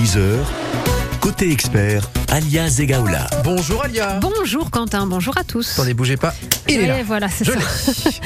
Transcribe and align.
9h30-10h, 0.00 0.38
côté 1.20 1.52
expert, 1.52 2.08
Alia 2.32 2.68
Zegaoula. 2.68 3.26
Bonjour 3.42 3.82
Alia. 3.84 4.20
Bonjour 4.20 4.70
Quentin, 4.70 5.04
bonjour 5.06 5.36
à 5.36 5.42
tous. 5.42 5.72
Attendez, 5.72 5.94
bougez 5.94 6.16
pas. 6.16 6.32
Il 6.68 6.76
est 6.76 6.80
Ouais, 6.82 6.86
là. 6.86 7.02
voilà, 7.04 7.28
c'est 7.28 7.44
ça. 7.44 7.52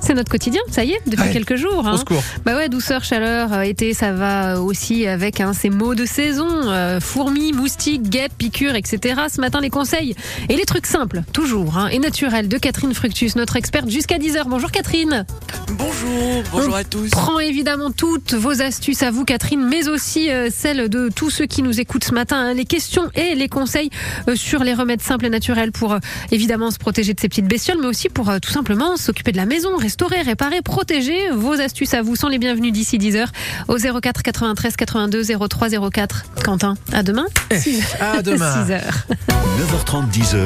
C'est 0.00 0.14
notre 0.14 0.30
quotidien, 0.30 0.60
ça 0.70 0.84
y 0.84 0.92
est, 0.92 1.00
depuis 1.06 1.22
Ouais. 1.24 1.32
quelques 1.32 1.56
jours. 1.56 1.82
Au 1.84 1.86
hein. 1.88 1.96
secours. 1.96 2.22
Bah 2.44 2.54
ouais, 2.54 2.68
douceur, 2.68 3.02
chaleur, 3.02 3.52
euh, 3.52 3.60
été, 3.62 3.94
ça 3.94 4.12
va 4.12 4.60
aussi 4.60 5.06
avec 5.08 5.40
hein, 5.40 5.52
ces 5.54 5.70
mots 5.70 5.96
de 5.96 6.04
saison. 6.04 6.46
euh, 6.48 7.00
fourmis, 7.00 7.52
moustiques, 7.52 8.08
guêpes, 8.08 8.32
piqûres, 8.38 8.76
etc. 8.76 9.22
Ce 9.34 9.40
matin, 9.40 9.60
les 9.60 9.70
conseils 9.70 10.14
et 10.48 10.54
les 10.56 10.64
trucs 10.64 10.86
simples, 10.86 11.22
toujours, 11.32 11.76
hein, 11.78 11.88
et 11.88 11.98
naturels, 11.98 12.46
de 12.46 12.58
Catherine 12.58 12.94
Fructus, 12.94 13.34
notre 13.34 13.56
experte 13.56 13.88
jusqu'à 13.90 14.18
10h. 14.18 14.44
Bonjour 14.46 14.70
Catherine. 14.70 15.26
Bonjour, 15.72 16.42
bonjour 16.52 16.76
à 16.76 16.84
tous. 16.84 17.10
Prends 17.10 17.40
évidemment 17.40 17.90
toutes 17.90 18.34
vos 18.34 18.62
astuces 18.62 19.02
à 19.02 19.10
vous, 19.10 19.24
Catherine, 19.24 19.66
mais 19.68 19.88
aussi 19.88 20.30
euh, 20.30 20.48
celles 20.54 20.88
de 20.88 21.08
tous 21.14 21.30
ceux 21.30 21.46
qui 21.46 21.62
nous 21.62 21.80
écoutent 21.80 22.04
ce 22.04 22.14
matin. 22.14 22.36
hein, 22.36 22.54
les 22.54 22.64
questions 22.64 23.10
et 23.14 23.34
les 23.34 23.47
conseils 23.48 23.90
euh, 24.28 24.36
sur 24.36 24.62
les 24.64 24.74
remèdes 24.74 25.02
simples 25.02 25.26
et 25.26 25.30
naturels 25.30 25.72
pour 25.72 25.92
euh, 25.92 25.98
évidemment 26.30 26.70
se 26.70 26.78
protéger 26.78 27.14
de 27.14 27.20
ces 27.20 27.28
petites 27.28 27.46
bestioles, 27.46 27.78
mais 27.80 27.86
aussi 27.86 28.08
pour 28.08 28.30
euh, 28.30 28.38
tout 28.38 28.50
simplement 28.50 28.96
s'occuper 28.96 29.32
de 29.32 29.36
la 29.36 29.46
maison, 29.46 29.76
restaurer, 29.76 30.22
réparer, 30.22 30.62
protéger. 30.62 31.30
Vos 31.32 31.60
astuces 31.60 31.94
à 31.94 32.02
vous 32.02 32.16
sont 32.16 32.28
les 32.28 32.38
bienvenues 32.38 32.72
d'ici 32.72 32.98
10 32.98 33.16
heures 33.16 33.32
au 33.68 33.76
04 33.76 34.22
93 34.22 34.76
82 34.76 35.22
03 35.48 35.68
04. 35.90 36.24
Quentin, 36.44 36.74
à 36.92 37.02
demain. 37.02 37.26
À 38.00 38.22
demain. 38.22 38.64
6 38.66 38.72
heures. 38.72 39.06
9h30, 39.58 40.10
10h, 40.10 40.38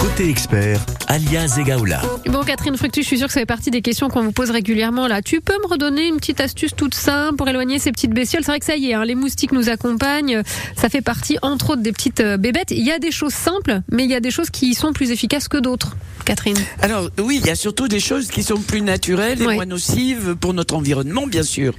côté 0.00 0.28
expert, 0.28 0.80
Alia 1.10 1.46
Zegaoula. 1.46 2.02
Bon, 2.26 2.42
Catherine 2.44 2.76
Fructus, 2.76 3.02
je 3.02 3.08
suis 3.08 3.18
sûre 3.18 3.28
que 3.28 3.32
ça 3.32 3.40
fait 3.40 3.46
partie 3.46 3.70
des 3.70 3.80
questions 3.80 4.10
qu'on 4.10 4.22
vous 4.22 4.32
pose 4.32 4.50
régulièrement 4.50 5.08
là. 5.08 5.22
Tu 5.22 5.40
peux 5.40 5.56
me 5.62 5.66
redonner 5.66 6.06
une 6.06 6.16
petite 6.18 6.38
astuce 6.38 6.72
toute 6.76 6.94
simple 6.94 7.36
pour 7.36 7.48
éloigner 7.48 7.78
ces 7.78 7.92
petites 7.92 8.12
bestioles? 8.12 8.42
C'est 8.44 8.52
vrai 8.52 8.60
que 8.60 8.66
ça 8.66 8.76
y 8.76 8.90
est, 8.90 8.94
hein, 8.94 9.06
les 9.06 9.14
moustiques 9.14 9.52
nous 9.52 9.70
accompagnent. 9.70 10.42
Ça 10.76 10.90
fait 10.90 11.00
partie, 11.00 11.38
entre 11.40 11.70
autres, 11.70 11.80
des 11.80 11.92
petites 11.92 12.20
euh, 12.20 12.36
bébêtes. 12.36 12.72
Il 12.72 12.84
y 12.84 12.92
a 12.92 12.98
des 12.98 13.10
choses 13.10 13.32
simples, 13.32 13.80
mais 13.90 14.04
il 14.04 14.10
y 14.10 14.14
a 14.14 14.20
des 14.20 14.30
choses 14.30 14.50
qui 14.50 14.74
sont 14.74 14.92
plus 14.92 15.10
efficaces 15.10 15.48
que 15.48 15.56
d'autres. 15.56 15.96
Catherine. 16.26 16.58
Alors 16.82 17.08
oui, 17.18 17.38
il 17.40 17.46
y 17.46 17.50
a 17.50 17.54
surtout 17.54 17.88
des 17.88 18.00
choses 18.00 18.28
qui 18.28 18.42
sont 18.42 18.60
plus 18.60 18.82
naturelles 18.82 19.40
et 19.40 19.44
moins 19.44 19.64
nocives 19.64 20.36
pour 20.38 20.52
notre 20.52 20.74
environnement, 20.74 21.26
bien 21.26 21.42
sûr. 21.42 21.72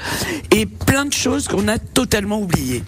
Et 0.50 0.66
plein 0.66 1.06
de 1.06 1.14
choses 1.14 1.48
qu'on 1.48 1.68
a 1.68 1.78
totalement 1.78 2.42
oubliées. 2.42 2.84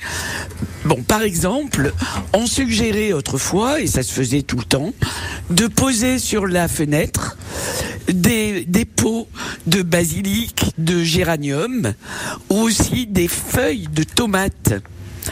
Bon, 0.86 1.02
par 1.04 1.22
exemple, 1.22 1.94
on 2.34 2.48
suggérait 2.48 3.14
autrefois, 3.14 3.82
et 3.82 3.88
ça 3.88 4.02
se 4.04 4.12
faisait 4.12 4.42
tout 4.42 4.58
le 4.58 4.64
temps, 4.64 4.94
de 5.50 5.68
poser 5.68 6.18
sur 6.18 6.48
la 6.48 6.68
fenêtre 6.68 7.38
des, 8.12 8.66
des 8.66 8.86
pots 8.86 9.28
de 9.68 9.84
basilic, 9.84 10.74
de 10.78 11.04
géranium, 11.04 11.94
ou 12.50 12.62
aussi 12.62 13.06
des 13.06 13.28
feuilles 13.28 13.88
de 13.94 14.04
tomates. 14.04 14.74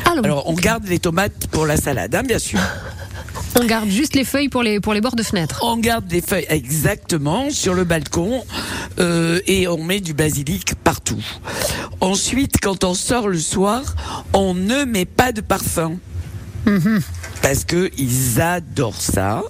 Alors, 0.05 0.23
Alors, 0.23 0.43
on 0.49 0.53
garde 0.53 0.87
les 0.87 0.99
tomates 0.99 1.47
pour 1.47 1.65
la 1.65 1.77
salade, 1.77 2.13
hein, 2.13 2.23
bien 2.23 2.37
sûr. 2.39 2.59
on 3.59 3.65
garde 3.65 3.89
juste 3.89 4.15
les 4.15 4.23
feuilles 4.23 4.49
pour 4.49 4.61
les, 4.61 4.79
pour 4.79 4.93
les 4.93 5.01
bords 5.01 5.15
de 5.15 5.23
fenêtre. 5.23 5.59
On 5.63 5.77
garde 5.77 6.05
des 6.05 6.21
feuilles 6.21 6.45
exactement 6.49 7.49
sur 7.49 7.73
le 7.73 7.85
balcon 7.85 8.43
euh, 8.99 9.39
et 9.47 9.67
on 9.67 9.83
met 9.83 9.99
du 9.99 10.13
basilic 10.13 10.75
partout. 10.83 11.23
Ensuite, 12.01 12.55
quand 12.61 12.83
on 12.83 12.93
sort 12.93 13.27
le 13.27 13.39
soir, 13.39 13.95
on 14.33 14.53
ne 14.53 14.85
met 14.85 15.05
pas 15.05 15.31
de 15.31 15.41
parfum. 15.41 15.97
Parce 17.41 17.63
que 17.65 17.89
ils 17.97 18.39
adorent 18.41 19.01
ça. 19.01 19.41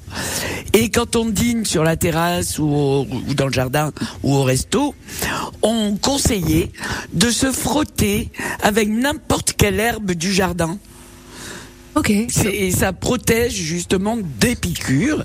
Et 0.74 0.90
quand 0.90 1.16
on 1.16 1.26
dîne 1.26 1.66
sur 1.66 1.84
la 1.84 1.98
terrasse 1.98 2.60
ou, 2.60 2.66
au- 2.66 3.08
ou 3.28 3.34
dans 3.34 3.48
le 3.48 3.52
jardin 3.54 3.92
ou 4.24 4.36
au 4.36 4.44
resto, 4.44 4.96
on 5.62 5.98
conseillait 5.98 6.72
de 7.14 7.30
se 7.30 7.52
frotter 7.52 8.30
avec 8.62 8.88
n'importe 8.90 9.54
quelle 9.58 9.80
herbe 9.80 10.12
du 10.12 10.32
jardin. 10.32 10.78
Ok. 12.00 12.12
Et 12.12 12.72
ça 12.72 12.94
protège 12.94 13.54
justement 13.54 14.18
des 14.40 14.56
piqûres, 14.56 15.22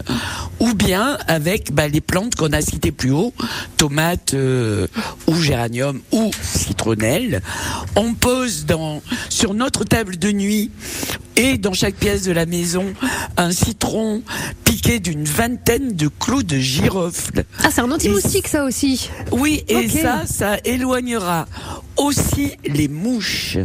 ou 0.58 0.74
bien 0.74 1.16
avec 1.28 1.72
bah, 1.72 1.86
les 1.86 2.00
plantes 2.00 2.34
qu'on 2.34 2.52
a 2.52 2.60
citées 2.62 2.90
plus 2.90 3.12
haut, 3.12 3.32
tomates 3.76 4.34
euh, 4.34 4.88
ou 5.28 5.36
géranium 5.36 6.00
ou 6.10 6.32
citronnelle. 6.42 7.42
On 7.94 8.14
pose 8.14 8.66
dans, 8.66 9.02
sur 9.28 9.54
notre 9.54 9.84
table 9.84 10.16
de 10.18 10.32
nuit 10.32 10.72
et 11.36 11.58
dans 11.58 11.74
chaque 11.74 11.94
pièce 11.94 12.22
de 12.24 12.32
la 12.32 12.44
maison 12.44 12.86
un 13.36 13.52
citron 13.52 14.22
piqué 14.64 14.98
d'une 14.98 15.24
vingtaine 15.24 15.94
de 15.94 16.08
clous 16.08 16.42
de 16.42 16.56
girofle. 16.58 17.44
Ah, 17.62 17.68
c'est 17.70 17.82
un 17.82 17.90
anti-moustique, 17.92 18.48
ça 18.48 18.64
aussi. 18.64 19.10
Oui, 19.30 19.62
et 19.68 19.88
ça, 19.88 20.24
ça 20.26 20.56
éloignera 20.64 21.46
aussi 21.96 22.52
les 22.66 22.88
mouches, 22.88 23.58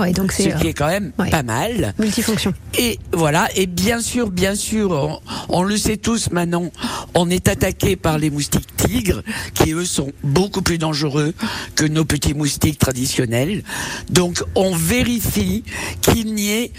ouais, 0.00 0.12
donc 0.12 0.32
ce 0.32 0.44
c'est 0.44 0.56
qui 0.56 0.68
est 0.68 0.74
quand 0.74 0.88
même 0.88 1.12
ouais. 1.18 1.30
pas 1.30 1.42
mal. 1.42 1.94
multifonction. 1.98 2.52
Et 2.78 2.98
voilà, 3.12 3.48
et 3.56 3.66
bien 3.66 4.00
sûr, 4.00 4.30
bien 4.30 4.54
sûr, 4.54 4.90
on, 4.90 5.20
on 5.48 5.62
le 5.62 5.76
sait 5.76 5.96
tous 5.96 6.30
maintenant, 6.30 6.70
on 7.14 7.30
est 7.30 7.48
attaqué 7.48 7.96
par 7.96 8.18
les 8.18 8.30
moustiques 8.30 8.76
tigres, 8.76 9.22
qui 9.54 9.72
eux 9.72 9.84
sont 9.84 10.12
beaucoup 10.22 10.62
plus 10.62 10.78
dangereux 10.78 11.34
que 11.74 11.84
nos 11.84 12.04
petits 12.04 12.34
moustiques 12.34 12.78
traditionnels. 12.78 13.62
Donc 14.10 14.42
on 14.54 14.74
vérifie 14.74 15.64
qu'il 16.00 16.34
n'y 16.34 16.50
ait 16.50 16.72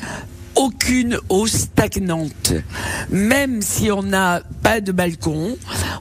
aucune 0.57 1.17
eau 1.29 1.47
stagnante. 1.47 2.53
Même 3.09 3.61
si 3.61 3.91
on 3.91 4.03
n'a 4.03 4.41
pas 4.63 4.81
de 4.81 4.91
balcon, 4.91 5.57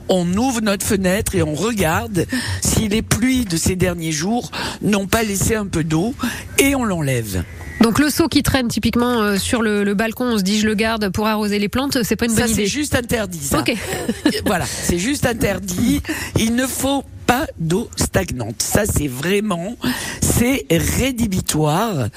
on 0.09 0.27
ouvre 0.37 0.61
notre 0.61 0.85
fenêtre 0.87 1.35
et 1.35 1.43
on 1.43 1.55
regarde 1.55 2.27
si 2.63 2.89
les 2.89 3.03
pluies 3.03 3.45
de 3.45 3.57
ces 3.57 3.77
derniers 3.77 4.13
jours 4.13 4.51
n'ont 4.83 5.07
pas 5.07 5.23
laissé 5.23 5.55
un 5.55 5.67
peu 5.67 5.85
d'eau 5.85 6.15
et 6.59 6.75
on 6.75 6.85
l'enlève. 6.85 7.45
Donc 7.83 7.99
le 7.99 8.09
seau 8.09 8.27
qui 8.29 8.43
traîne 8.43 8.69
typiquement 8.69 9.21
euh, 9.21 9.37
sur 9.37 9.61
le, 9.61 9.85
le 9.85 9.95
balcon, 9.95 10.25
on 10.25 10.39
se 10.39 10.43
dit 10.43 10.59
je 10.59 10.67
le 10.67 10.75
garde 10.75 11.11
pour 11.11 11.27
arroser 11.27 11.59
les 11.59 11.69
plantes, 11.69 11.99
c'est 12.03 12.17
pas 12.17 12.25
une 12.25 12.33
Ça, 12.35 12.43
bonne 12.43 12.49
c'est 12.49 12.63
idée. 12.63 12.67
juste 12.67 12.95
interdit. 12.95 13.39
Ça. 13.39 13.61
Ok. 13.61 13.75
voilà, 14.47 14.65
c'est 14.65 14.99
juste 14.99 15.27
interdit. 15.27 16.01
Il 16.39 16.55
ne 16.55 16.67
faut 16.67 17.05
pas 17.27 17.47
d'eau 17.59 17.91
stagnante. 17.97 18.63
Ça, 18.63 18.87
c'est 18.87 19.09
vraiment, 19.09 19.77
c'est 20.21 20.67
rédhibitoire. 20.71 22.09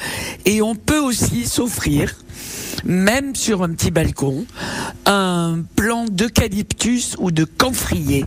Et 0.45 0.61
on 0.61 0.75
peut 0.75 0.99
aussi 0.99 1.45
s'offrir, 1.45 2.15
même 2.85 3.35
sur 3.35 3.63
un 3.63 3.69
petit 3.69 3.91
balcon, 3.91 4.45
un 5.05 5.59
plant 5.75 6.05
d'eucalyptus 6.05 7.15
ou 7.19 7.31
de 7.31 7.43
camphrier. 7.43 8.25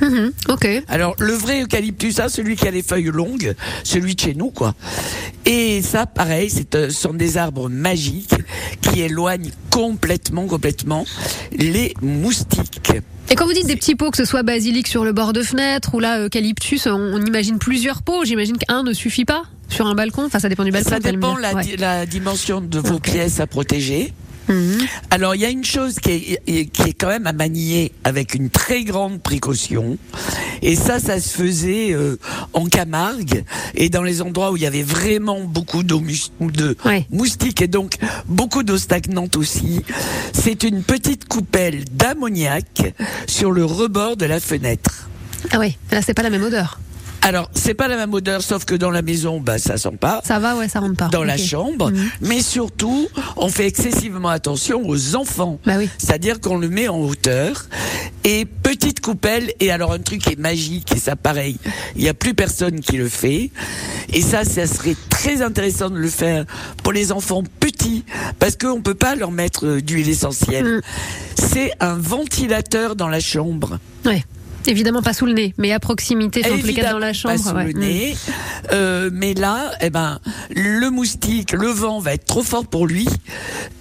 Mhm, 0.00 0.32
ok. 0.48 0.68
Alors, 0.88 1.14
le 1.18 1.32
vrai 1.32 1.62
eucalyptus, 1.62 2.20
hein, 2.20 2.28
celui 2.28 2.56
qui 2.56 2.68
a 2.68 2.70
les 2.70 2.82
feuilles 2.82 3.04
longues, 3.04 3.54
celui 3.82 4.14
de 4.14 4.20
chez 4.20 4.34
nous, 4.34 4.50
quoi. 4.50 4.74
Et 5.46 5.80
ça, 5.82 6.06
pareil, 6.06 6.50
c'est, 6.50 6.74
euh, 6.74 6.90
ce 6.90 7.00
sont 7.00 7.14
des 7.14 7.36
arbres 7.38 7.68
magiques 7.68 8.34
qui 8.82 9.00
éloignent 9.00 9.52
complètement, 9.70 10.46
complètement 10.46 11.04
les 11.52 11.94
moustiques. 12.02 12.92
Et 13.30 13.34
quand 13.34 13.44
vous 13.46 13.52
dites 13.52 13.66
des 13.66 13.76
petits 13.76 13.96
pots, 13.96 14.10
que 14.10 14.16
ce 14.16 14.24
soit 14.24 14.42
basilic 14.44 14.86
sur 14.86 15.04
le 15.04 15.12
bord 15.12 15.32
de 15.32 15.42
fenêtre 15.42 15.94
ou 15.94 16.00
là 16.00 16.20
eucalyptus, 16.20 16.86
on, 16.86 16.92
on 16.92 17.24
imagine 17.24 17.58
plusieurs 17.58 18.02
pots. 18.02 18.24
J'imagine 18.24 18.56
qu'un 18.56 18.82
ne 18.84 18.92
suffit 18.92 19.24
pas 19.24 19.42
sur 19.68 19.86
un 19.86 19.94
balcon. 19.94 20.24
Enfin, 20.26 20.38
ça 20.38 20.48
dépend 20.48 20.62
du 20.64 20.70
balcon. 20.70 20.90
Ça 20.90 21.00
dépend 21.00 21.36
la, 21.36 21.54
Ouais. 21.54 21.62
di- 21.64 21.76
la 21.76 22.06
dimension 22.06 22.60
de 22.60 22.78
vos 22.78 23.00
pièces 23.00 23.40
à 23.40 23.46
protéger. 23.48 24.12
Mhm. 24.48 24.78
Alors, 25.10 25.34
il 25.34 25.40
y 25.40 25.44
a 25.44 25.50
une 25.50 25.64
chose 25.64 25.96
qui 25.96 26.38
est, 26.46 26.66
qui 26.66 26.82
est 26.82 26.92
quand 26.92 27.08
même 27.08 27.26
à 27.26 27.32
manier 27.32 27.92
avec 28.04 28.34
une 28.34 28.50
très 28.50 28.84
grande 28.84 29.20
précaution. 29.20 29.98
Et 30.62 30.76
ça, 30.76 30.98
ça 31.00 31.20
se 31.20 31.30
faisait 31.36 31.92
euh, 31.92 32.16
en 32.52 32.66
Camargue 32.66 33.44
et 33.74 33.88
dans 33.88 34.02
les 34.02 34.22
endroits 34.22 34.52
où 34.52 34.56
il 34.56 34.62
y 34.62 34.66
avait 34.66 34.82
vraiment 34.82 35.40
beaucoup 35.40 35.82
d'eau 35.82 36.02
de 36.40 36.76
Ouais. 36.84 37.06
moustiques 37.10 37.62
et 37.62 37.68
donc 37.68 37.96
beaucoup 38.26 38.62
d'eau 38.62 38.78
stagnante 38.78 39.36
aussi. 39.36 39.80
C'est 40.32 40.62
une 40.62 40.82
petite 40.82 41.26
coupelle 41.26 41.84
d'ammoniac 41.92 42.94
sur 43.26 43.50
le 43.52 43.64
rebord 43.64 44.16
de 44.16 44.26
la 44.26 44.40
fenêtre. 44.40 45.08
Ah 45.50 45.58
ouais, 45.58 45.76
là 45.92 46.02
c'est 46.02 46.14
pas 46.14 46.22
la 46.22 46.30
même 46.30 46.42
odeur. 46.42 46.80
Alors, 47.22 47.50
c'est 47.54 47.74
pas 47.74 47.88
la 47.88 47.96
même 47.96 48.14
odeur, 48.14 48.40
sauf 48.42 48.64
que 48.64 48.74
dans 48.76 48.90
la 48.90 49.02
maison, 49.02 49.40
bah, 49.40 49.58
ça 49.58 49.76
sent 49.78 49.96
pas. 50.00 50.20
Ça 50.24 50.38
va, 50.38 50.56
ouais, 50.56 50.68
ça 50.68 50.78
rentre 50.80 50.96
pas. 50.96 51.08
dans 51.08 51.24
la 51.24 51.36
chambre, 51.36 51.90
Mhm. 51.90 52.08
mais 52.20 52.40
surtout, 52.40 53.08
on 53.36 53.48
fait 53.48 53.66
excessivement 53.66 54.28
attention 54.28 54.82
aux 54.86 55.16
enfants. 55.16 55.58
Bah 55.66 55.74
oui. 55.78 55.88
C'est-à-dire 55.98 56.40
qu'on 56.40 56.56
le 56.56 56.68
met 56.68 56.86
en 56.88 56.98
hauteur 56.98 57.66
et 58.22 58.44
petite 58.44 59.00
coupelle. 59.00 59.52
Et 59.60 59.70
alors 59.72 59.92
un 59.92 59.98
truc 59.98 60.22
qui 60.22 60.34
est 60.34 60.38
magique 60.38 60.92
et 60.94 60.98
ça 60.98 61.16
pareil, 61.16 61.58
il 61.96 62.02
n'y 62.02 62.08
a 62.08 62.14
plus 62.14 62.34
personne 62.34 62.80
qui 62.80 62.96
le 62.96 63.08
fait. 63.08 63.50
Et 64.12 64.20
ça, 64.22 64.44
ça 64.44 64.66
serait 64.66 64.96
très 65.10 65.42
intéressant 65.42 65.90
de 65.90 65.96
le 65.98 66.08
faire 66.08 66.44
pour 66.84 66.92
les 66.92 67.10
enfants 67.10 67.42
petits 67.60 68.04
parce 68.38 68.56
qu'on 68.56 68.80
peut 68.82 68.94
pas 68.94 69.16
leur 69.16 69.32
mettre 69.32 69.66
euh, 69.66 69.80
d'huile 69.82 70.08
essentielle. 70.08 70.76
Mm. 70.76 70.80
C'est 71.34 71.72
un 71.80 71.94
ventilateur 71.96 72.94
dans 72.94 73.08
la 73.08 73.20
chambre. 73.20 73.78
Ouais. 74.04 74.24
Évidemment 74.68 75.02
pas 75.02 75.12
sous 75.12 75.26
le 75.26 75.32
nez, 75.32 75.54
mais 75.58 75.72
à 75.72 75.80
proximité, 75.80 76.42
dans 76.42 76.58
tous 76.58 76.66
les 76.66 76.74
cas 76.74 76.92
dans 76.92 76.98
la 76.98 77.12
chambre. 77.12 77.36
Pas 77.36 77.50
sous 77.50 77.56
ouais. 77.56 77.72
le 77.72 77.78
nez. 77.78 78.16
Euh, 78.72 79.10
mais 79.12 79.34
là, 79.34 79.72
eh 79.80 79.90
ben, 79.90 80.18
le 80.54 80.90
moustique, 80.90 81.52
le 81.52 81.68
vent 81.68 81.98
va 82.00 82.14
être 82.14 82.24
trop 82.24 82.42
fort 82.42 82.66
pour 82.66 82.86
lui 82.86 83.06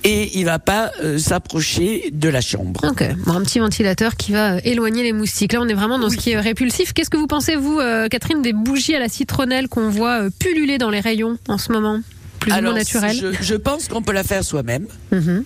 et 0.03 0.37
il 0.37 0.45
va 0.45 0.59
pas 0.59 0.91
euh, 1.03 1.17
s'approcher 1.17 2.09
de 2.13 2.29
la 2.29 2.41
chambre. 2.41 2.81
Ok, 2.83 3.03
bon, 3.25 3.33
un 3.33 3.41
petit 3.41 3.59
ventilateur 3.59 4.15
qui 4.15 4.31
va 4.31 4.55
euh, 4.55 4.59
éloigner 4.63 5.03
les 5.03 5.13
moustiques. 5.13 5.53
Là, 5.53 5.59
on 5.61 5.67
est 5.67 5.73
vraiment 5.73 5.97
dans 5.97 6.09
ce 6.09 6.17
qui 6.17 6.31
est 6.31 6.39
répulsif. 6.39 6.93
Qu'est-ce 6.93 7.09
que 7.09 7.17
vous 7.17 7.27
pensez, 7.27 7.55
vous, 7.55 7.79
euh, 7.79 8.07
Catherine, 8.07 8.41
des 8.41 8.53
bougies 8.53 8.95
à 8.95 8.99
la 8.99 9.09
citronnelle 9.09 9.67
qu'on 9.67 9.89
voit 9.89 10.29
pulluler 10.39 10.77
dans 10.77 10.89
les 10.89 10.99
rayons 10.99 11.37
en 11.47 11.57
ce 11.57 11.71
moment 11.71 12.01
plus 12.39 12.51
ou 12.51 12.55
moins 12.55 12.59
Alors, 12.59 12.73
naturelle 12.75 13.17
je, 13.17 13.43
je 13.43 13.55
pense 13.55 13.87
qu'on 13.87 14.01
peut 14.01 14.13
la 14.13 14.23
faire 14.23 14.43
soi-même. 14.43 14.85
Mhm. 15.11 15.43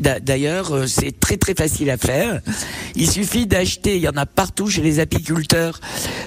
D'a- 0.00 0.20
D'ailleurs, 0.20 0.74
euh, 0.74 0.86
c'est 0.86 1.18
très 1.18 1.36
très 1.36 1.54
facile 1.54 1.90
à 1.90 1.96
faire. 1.96 2.40
Il 2.96 3.08
suffit 3.10 3.46
d'acheter, 3.46 3.96
il 3.96 4.02
y 4.02 4.08
en 4.08 4.16
a 4.16 4.26
partout 4.26 4.68
chez 4.68 4.82
les 4.82 4.98
apiculteurs. 5.00 5.80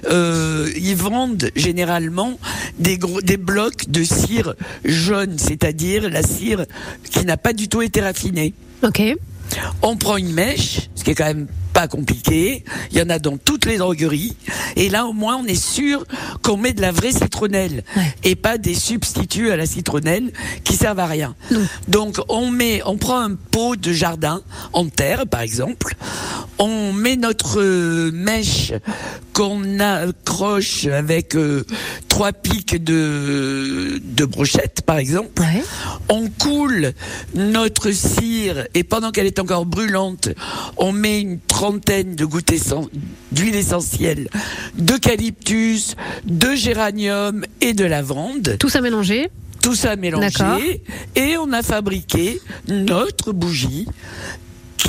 Euh, 0.09 0.69
ils 0.77 0.95
vendent 0.95 1.49
généralement 1.55 2.37
des 2.79 2.97
gros, 2.97 3.21
des 3.21 3.37
blocs 3.37 3.89
de 3.89 4.03
cire 4.03 4.55
jaune, 4.85 5.37
c'est-à-dire 5.37 6.09
la 6.09 6.23
cire 6.23 6.65
qui 7.09 7.25
n'a 7.25 7.37
pas 7.37 7.53
du 7.53 7.67
tout 7.67 7.81
été 7.81 8.01
raffinée. 8.01 8.53
Ok. 8.83 9.01
On 9.81 9.97
prend 9.97 10.17
une 10.17 10.31
mèche, 10.33 10.89
ce 10.95 11.03
qui 11.03 11.11
est 11.11 11.15
quand 11.15 11.25
même 11.25 11.47
pas 11.73 11.87
compliqué. 11.87 12.63
Il 12.91 12.97
y 12.97 13.01
en 13.01 13.09
a 13.09 13.19
dans 13.19 13.37
toutes 13.37 13.65
les 13.65 13.77
drogueries. 13.77 14.35
Et 14.75 14.89
là, 14.89 15.05
au 15.05 15.13
moins, 15.13 15.37
on 15.37 15.45
est 15.45 15.61
sûr 15.61 16.05
qu'on 16.43 16.57
met 16.57 16.73
de 16.73 16.81
la 16.81 16.91
vraie 16.91 17.11
citronnelle 17.11 17.83
Ouais. 17.95 18.15
et 18.23 18.35
pas 18.35 18.57
des 18.57 18.75
substituts 18.75 19.49
à 19.51 19.55
la 19.55 19.65
citronnelle 19.65 20.31
qui 20.63 20.73
servent 20.75 20.99
à 20.99 21.05
rien. 21.07 21.35
Donc, 21.87 22.17
on 22.29 22.49
met, 22.49 22.81
on 22.85 22.97
prend 22.97 23.19
un 23.19 23.35
pot 23.35 23.75
de 23.75 23.91
jardin 23.91 24.41
en 24.71 24.87
terre, 24.87 25.25
par 25.27 25.41
exemple. 25.41 25.95
On 26.59 26.93
met 26.93 27.15
notre 27.15 27.61
mèche 28.11 28.73
qu'on 29.33 29.79
accroche 29.79 30.85
avec 30.85 31.35
euh, 31.35 31.65
trois 32.13 32.31
pics 32.31 32.83
de, 32.83 33.99
de 34.03 34.25
brochette, 34.25 34.83
par 34.85 34.97
exemple 34.99 35.41
Ouais. 35.41 35.63
on 36.09 36.29
coule 36.29 36.93
notre 37.33 37.89
cire 37.89 38.67
et 38.75 38.83
pendant 38.83 39.09
qu'elle 39.09 39.25
est 39.25 39.39
encore 39.39 39.65
brûlante, 39.65 40.29
on 40.77 40.91
met 40.91 41.21
une 41.21 41.39
trentaine 41.39 42.15
de 42.15 42.23
gouttes 42.25 42.51
essen- 42.51 42.87
d'huile 43.31 43.55
essentielle, 43.55 44.29
d'eucalyptus, 44.77 45.95
de 46.25 46.53
géranium 46.53 47.43
et 47.61 47.73
de 47.73 47.83
lavande. 47.85 48.57
Tout 48.59 48.69
ça 48.69 48.81
mélangé. 48.81 49.29
Tout 49.63 49.73
ça 49.73 49.95
mélangé 49.95 50.83
et 51.15 51.37
on 51.39 51.51
a 51.51 51.63
fabriqué 51.63 52.39
notre 52.67 53.31
bougie 53.31 53.87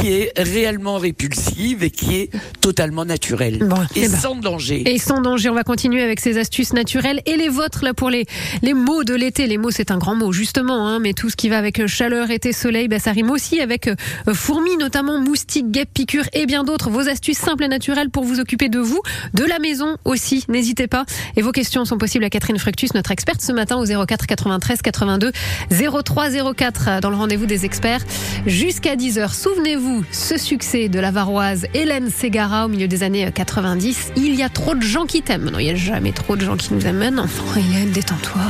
qui 0.05 0.13
est 0.13 0.33
réellement 0.37 0.99
répulsive 0.99 1.83
et 1.83 1.91
qui 1.91 2.17
est 2.17 2.31
totalement 2.61 3.07
naturelle 3.07 3.61
Bon, 3.61 3.81
et 3.97 4.03
eh 4.05 4.09
ben. 4.09 4.19
sans 4.19 4.35
danger. 4.35 4.83
Et 4.87 4.99
sans 4.99 5.23
danger, 5.23 5.49
on 5.49 5.55
va 5.55 5.63
continuer 5.63 6.03
avec 6.03 6.21
ces 6.21 6.37
astuces 6.37 6.75
naturelles 6.75 7.23
et 7.25 7.39
les 7.39 7.49
vôtres 7.49 7.83
là 7.83 7.95
pour 7.95 8.11
les 8.11 8.27
les 8.61 8.75
mots 8.75 9.03
de 9.03 9.15
l'été. 9.15 9.47
Les 9.47 9.57
mots, 9.57 9.71
c'est 9.71 9.91
un 9.91 9.97
grand 9.97 10.15
mot 10.15 10.31
justement, 10.31 10.87
hein, 10.87 10.99
mais 10.99 11.15
tout 11.15 11.31
ce 11.31 11.37
qui 11.37 11.49
va 11.49 11.57
avec 11.57 11.81
euh, 11.81 11.87
chaleur, 11.87 12.31
été, 12.31 12.53
soleil, 12.53 12.87
bah, 12.87 12.99
ça 12.99 13.13
rime 13.13 13.31
aussi 13.31 13.63
avec 13.63 13.89
euh, 13.89 13.95
fourmis, 14.35 14.77
notamment 14.77 15.19
moustiques, 15.19 15.71
guêpes, 15.71 15.95
piqûres 15.95 16.29
et 16.35 16.45
bien 16.45 16.65
d'autres. 16.65 16.91
Vos 16.91 17.09
astuces 17.09 17.39
simples 17.39 17.65
et 17.65 17.69
naturelles 17.69 18.11
pour 18.11 18.25
vous 18.25 18.41
occuper 18.41 18.69
de 18.69 18.81
vous, 18.81 19.01
de 19.33 19.45
la 19.45 19.59
maison 19.59 19.97
aussi. 20.05 20.45
N'hésitez 20.51 20.87
pas. 20.87 21.07
Et 21.37 21.41
vos 21.41 21.53
questions 21.53 21.87
sont 21.87 21.97
possibles 21.97 22.27
à 22.27 22.29
Catherine 22.29 22.59
Fructus, 22.59 22.93
notre 22.93 23.11
experte 23.11 23.41
ce 23.41 23.53
matin 23.53 23.77
au 23.79 23.87
04 23.87 24.27
93 24.27 24.83
82 24.83 25.33
03 25.71 26.53
04 26.55 27.01
dans 27.01 27.09
le 27.09 27.17
rendez-vous 27.17 27.47
des 27.47 27.65
experts 27.65 28.05
jusqu'à 28.45 28.97
10h. 28.97 29.33
Souvenez-vous 29.35 29.94
ce 30.11 30.39
succès 30.39 30.89
de 30.89 30.99
la 30.99 31.11
varoise 31.11 31.67
Hélène 31.75 32.11
Ségara 32.11 32.67
au 32.67 32.69
milieu 32.69 32.89
des 32.89 33.03
années 33.03 33.31
90. 33.33 34.13
Il 34.17 34.35
y 34.35 34.43
a 34.43 34.49
trop 34.49 34.75
de 34.75 34.83
gens 34.83 35.07
qui 35.07 35.23
t'aiment. 35.23 35.51
Non, 35.51 35.59
il 35.59 35.65
n'y 35.65 35.71
a 35.71 35.75
jamais 35.75 36.13
trop 36.13 36.37
de 36.37 36.45
gens 36.45 36.57
qui 36.57 36.75
nous 36.75 36.87
aiment. 36.87 37.19
Enfin, 37.19 37.61
Hélène, 37.61 37.91
détends-toi. 37.91 38.43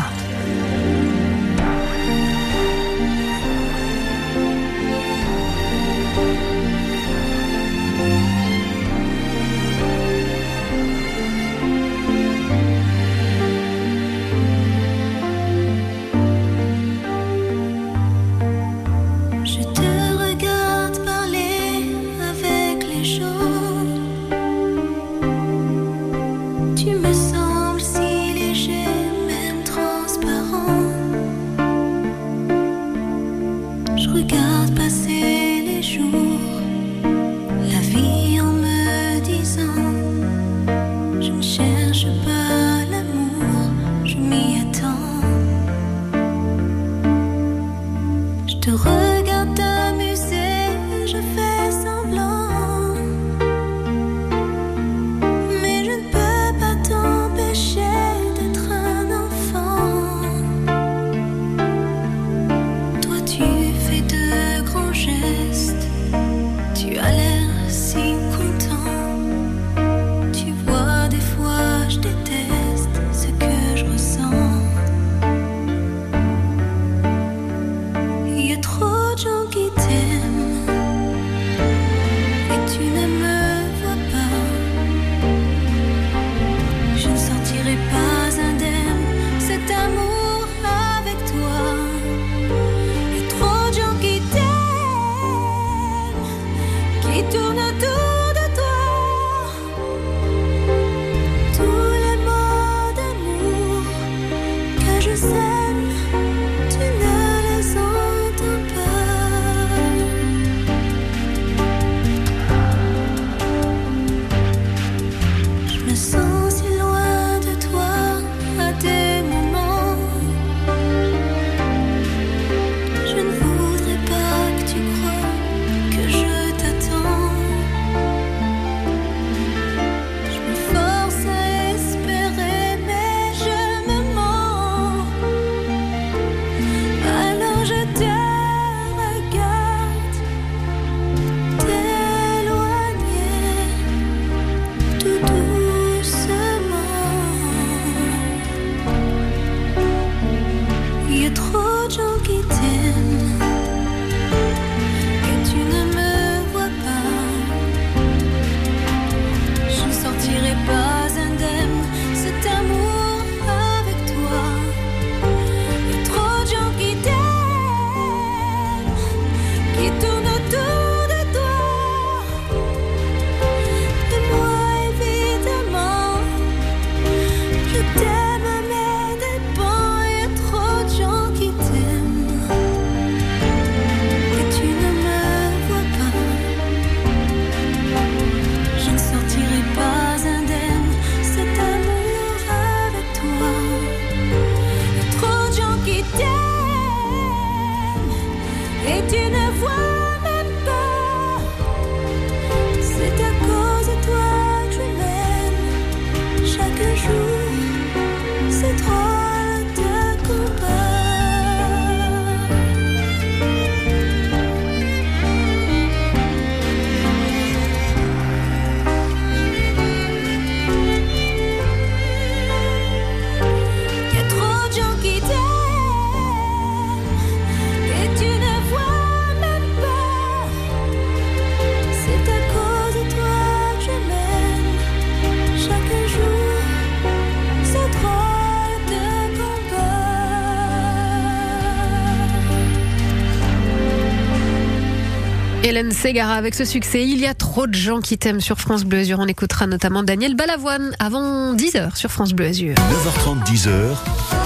Hélène 245.75 245.91
Ségara 245.91 246.35
avec 246.35 246.55
ce 246.55 246.65
succès. 246.65 247.03
Il 247.03 247.19
y 247.19 247.27
a 247.27 247.35
trop 247.35 247.67
de 247.67 247.75
gens 247.75 247.99
qui 247.99 248.17
t'aiment 248.17 248.41
sur 248.41 248.61
France 248.61 248.85
Bleu 248.85 249.01
Azur. 249.01 249.19
On 249.19 249.27
écoutera 249.27 249.67
notamment 249.67 250.05
Daniel 250.05 250.37
Balavoine 250.37 250.95
avant 251.01 251.53
10h 251.57 251.97
sur 251.97 252.13
France 252.13 252.33
Bleu 252.33 252.47
Azur. 252.47 252.77
9h30, 252.77 253.45
10h. 253.45 254.44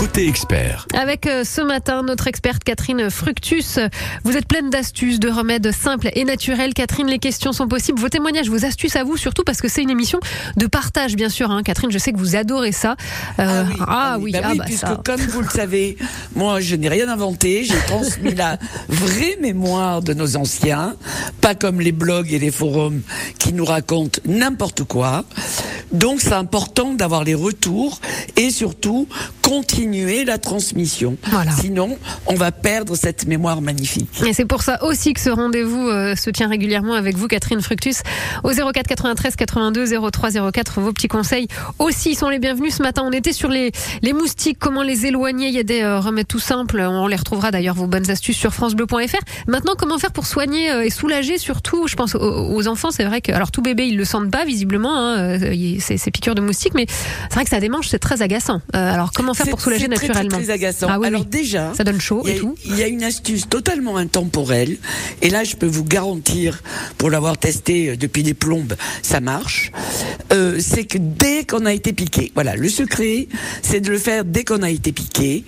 Côté 0.00 0.26
expert. 0.26 0.86
Avec 0.94 1.26
euh, 1.26 1.44
ce 1.44 1.60
matin 1.60 2.02
notre 2.02 2.26
experte 2.26 2.64
Catherine 2.64 3.10
Fructus. 3.10 3.78
Vous 4.24 4.34
êtes 4.34 4.46
pleine 4.46 4.70
d'astuces, 4.70 5.20
de 5.20 5.28
remèdes 5.28 5.72
simples 5.72 6.08
et 6.14 6.24
naturels. 6.24 6.72
Catherine, 6.72 7.06
les 7.06 7.18
questions 7.18 7.52
sont 7.52 7.68
possibles. 7.68 8.00
Vos 8.00 8.08
témoignages, 8.08 8.48
vos 8.48 8.64
astuces 8.64 8.96
à 8.96 9.04
vous, 9.04 9.18
surtout 9.18 9.44
parce 9.44 9.60
que 9.60 9.68
c'est 9.68 9.82
une 9.82 9.90
émission 9.90 10.18
de 10.56 10.66
partage, 10.66 11.16
bien 11.16 11.28
sûr. 11.28 11.50
Hein. 11.50 11.62
Catherine, 11.62 11.90
je 11.90 11.98
sais 11.98 12.12
que 12.12 12.16
vous 12.18 12.34
adorez 12.34 12.72
ça. 12.72 12.96
Euh, 13.40 13.64
Ah 13.86 14.16
oui, 14.18 14.32
bah 14.32 14.38
ah 14.42 14.48
oui, 14.52 14.58
bah 14.58 14.64
puisque 14.64 14.80
ça. 14.80 15.00
comme 15.04 15.20
vous 15.20 15.42
le 15.42 15.50
savez, 15.50 15.98
moi 16.34 16.60
je 16.60 16.76
n'ai 16.76 16.88
rien 16.88 17.10
inventé, 17.10 17.64
j'ai 17.64 17.76
transmis 17.86 18.34
la 18.34 18.58
vraie 18.88 19.36
mémoire 19.42 20.00
de 20.00 20.14
nos 20.14 20.34
anciens, 20.36 20.94
pas 21.42 21.54
comme 21.54 21.78
les 21.78 21.92
blogs 21.92 22.32
et 22.32 22.38
les 22.38 22.50
forums 22.50 23.02
qui 23.38 23.52
nous 23.52 23.66
racontent 23.66 24.18
n'importe 24.24 24.82
quoi. 24.84 25.26
Donc 25.92 26.22
c'est 26.22 26.32
important 26.32 26.94
d'avoir 26.94 27.22
les 27.24 27.34
retours 27.34 28.00
et 28.36 28.50
surtout 28.50 29.06
continuer 29.50 30.24
la 30.24 30.38
transmission. 30.38 31.16
Voilà. 31.24 31.50
Sinon, 31.50 31.98
on 32.26 32.34
va 32.34 32.52
perdre 32.52 32.94
cette 32.94 33.26
mémoire 33.26 33.60
magnifique. 33.60 34.22
Et 34.24 34.32
c'est 34.32 34.44
pour 34.44 34.62
ça 34.62 34.84
aussi 34.84 35.12
que 35.12 35.20
ce 35.20 35.28
rendez-vous 35.28 35.88
euh, 35.88 36.14
se 36.14 36.30
tient 36.30 36.46
régulièrement 36.46 36.94
avec 36.94 37.16
vous, 37.16 37.26
Catherine 37.26 37.60
Fructus, 37.60 38.02
au 38.44 38.50
04 38.50 38.86
93 38.86 39.34
82 39.34 40.10
03 40.12 40.52
04. 40.52 40.80
Vos 40.80 40.92
petits 40.92 41.08
conseils 41.08 41.48
aussi 41.80 42.14
sont 42.14 42.28
les 42.28 42.38
bienvenus. 42.38 42.76
Ce 42.76 42.82
matin, 42.84 43.02
on 43.04 43.10
était 43.10 43.32
sur 43.32 43.48
les, 43.48 43.72
les 44.02 44.12
moustiques, 44.12 44.58
comment 44.60 44.84
les 44.84 45.06
éloigner. 45.06 45.48
Il 45.48 45.54
y 45.54 45.58
a 45.58 45.64
des 45.64 45.82
euh, 45.82 45.98
remèdes 45.98 46.28
tout 46.28 46.38
simples. 46.38 46.78
On 46.80 47.08
les 47.08 47.16
retrouvera 47.16 47.50
d'ailleurs, 47.50 47.74
vos 47.74 47.88
bonnes 47.88 48.08
astuces 48.08 48.36
sur 48.36 48.54
FranceBleu.fr. 48.54 49.48
Maintenant, 49.48 49.72
comment 49.76 49.98
faire 49.98 50.12
pour 50.12 50.26
soigner 50.26 50.70
euh, 50.70 50.84
et 50.84 50.90
soulager 50.90 51.38
surtout, 51.38 51.88
je 51.88 51.96
pense, 51.96 52.14
aux, 52.14 52.54
aux 52.54 52.68
enfants. 52.68 52.92
C'est 52.92 53.04
vrai 53.04 53.20
que, 53.20 53.32
alors 53.32 53.50
tout 53.50 53.62
bébé, 53.62 53.88
ils 53.88 53.96
le 53.96 54.04
sentent 54.04 54.30
pas 54.30 54.44
visiblement, 54.44 54.96
hein, 54.96 55.40
ces, 55.80 55.98
ces 55.98 56.10
piqûres 56.12 56.36
de 56.36 56.40
moustiques, 56.40 56.74
mais 56.74 56.86
c'est 56.88 57.34
vrai 57.34 57.42
que 57.42 57.50
ça 57.50 57.58
démange, 57.58 57.88
c'est 57.88 57.98
très 57.98 58.22
agaçant. 58.22 58.60
Alors 58.72 59.10
comment 59.12 59.34
faire 59.34 59.39
Pour 59.48 59.60
soulager 59.60 59.86
c'est 59.88 59.94
très, 59.94 60.08
naturellement 60.08 60.38
Très, 60.38 60.50
agaçant. 60.50 60.86
Ah 60.90 60.98
oui, 61.00 61.06
Alors 61.06 61.22
oui. 61.22 61.26
déjà, 61.28 61.72
Ça 61.74 61.84
donne 61.84 62.00
chaud 62.00 62.22
il 62.24 62.30
y, 62.30 62.32
et 62.32 62.36
a, 62.36 62.40
tout. 62.40 62.54
il 62.66 62.76
y 62.76 62.82
a 62.82 62.88
une 62.88 63.02
astuce 63.02 63.48
totalement 63.48 63.96
intemporelle, 63.96 64.76
et 65.22 65.30
là 65.30 65.44
je 65.44 65.56
peux 65.56 65.66
vous 65.66 65.84
garantir, 65.84 66.62
pour 66.98 67.10
l'avoir 67.10 67.38
testé 67.38 67.90
euh, 67.90 67.96
depuis 67.96 68.22
des 68.22 68.34
plombes, 68.34 68.74
ça 69.02 69.20
marche. 69.20 69.72
Euh, 70.32 70.58
c'est 70.60 70.84
que 70.84 70.98
dès 70.98 71.44
qu'on 71.44 71.66
a 71.66 71.72
été 71.72 71.92
piqué, 71.92 72.30
voilà, 72.34 72.54
le 72.56 72.68
secret, 72.68 73.28
c'est 73.62 73.80
de 73.80 73.90
le 73.90 73.98
faire 73.98 74.24
dès 74.24 74.44
qu'on 74.44 74.62
a 74.62 74.70
été 74.70 74.92
piqué, 74.92 75.44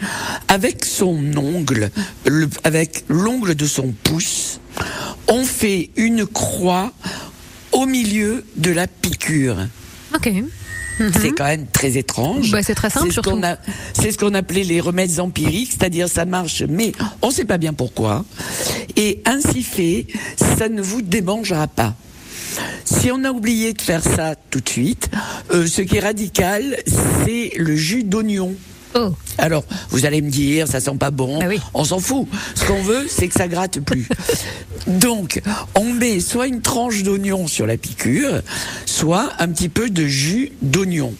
avec 0.49 0.85
son 0.85 1.19
ongle, 1.37 1.91
le- 2.27 2.49
avec 2.65 3.05
l'ongle 3.09 3.55
de 3.55 3.67
son 3.67 3.93
pouce, 4.03 4.61
on 5.29 5.45
fait 5.45 5.91
une 5.97 6.27
croix 6.27 6.93
au 7.73 7.87
milieu 7.87 8.45
de 8.57 8.71
la 8.71 8.87
piqûre. 8.87 9.69
Ok. 10.15 10.31
Mhm. 10.99 11.13
C'est 11.21 11.33
quand 11.33 11.45
même 11.45 11.67
très 11.67 11.97
étrange. 11.97 12.51
Bah, 12.51 12.63
c'est 12.63 12.75
très 12.75 12.91
simple, 12.91 13.07
C'est 13.09 13.17
ce 13.17 13.21
qu'on 13.21 13.41
surtout. 13.41 13.63
C'est 13.95 14.13
ce 14.13 14.19
qu'on 14.19 14.35
appelait 14.35 14.65
les 14.65 14.81
remèdes 14.81 15.21
empiriques, 15.21 15.73
c'est-à-dire 15.73 16.09
ça 16.09 16.25
marche, 16.25 16.63
mais 16.69 16.93
on 17.23 17.29
ne 17.29 17.33
sait 17.33 17.45
pas 17.45 17.59
bien 17.59 17.73
pourquoi. 17.73 18.25
Et 18.97 19.23
ainsi 19.25 19.63
fait, 19.63 20.07
ça 20.59 20.69
ne 20.69 20.83
vous 20.83 21.03
démangera 21.03 21.67
pas. 21.67 21.95
Si 22.85 23.11
on 23.11 23.25
a 23.25 23.31
oublié 23.31 23.73
de 23.73 23.81
faire 23.81 24.03
ça 24.03 24.35
tout 24.51 24.61
de 24.61 24.69
suite, 24.69 25.09
euh, 25.53 25.67
ce 25.67 25.83
qui 25.83 25.97
est 25.97 26.01
radical, 26.01 26.77
c'est 27.25 27.53
le 27.57 27.75
jus 27.77 28.05
d'oignon. 28.05 28.55
Oh. 28.95 29.15
Alors, 29.39 29.65
vous 29.91 30.07
allez 30.07 30.21
me 30.23 30.31
dire, 30.31 30.69
ça 30.69 30.81
sent 30.81 30.97
pas 30.99 31.11
bon. 31.11 31.41
Oui. 31.47 31.61
On 31.75 31.85
s'en 31.85 31.99
fout. 31.99 32.29
Ce 32.55 32.65
qu'on 32.65 32.83
veut, 32.83 33.07
c'est 33.09 33.29
que 33.29 33.35
ça 33.35 33.49
gratte 33.49 33.81
plus. 33.81 34.09
Donc, 34.87 35.41
on 35.75 35.93
met 35.93 36.21
soit 36.21 36.47
une 36.47 36.61
tranche 36.61 37.03
d'oignon 37.03 37.47
sur 37.47 37.67
la 37.67 37.77
piqûre, 37.77 38.43
soit 38.87 39.31
un 39.39 39.49
petit 39.49 39.69
peu 39.69 39.91
de 39.91 40.05
jus 40.05 40.53
d'oignon. 40.61 41.15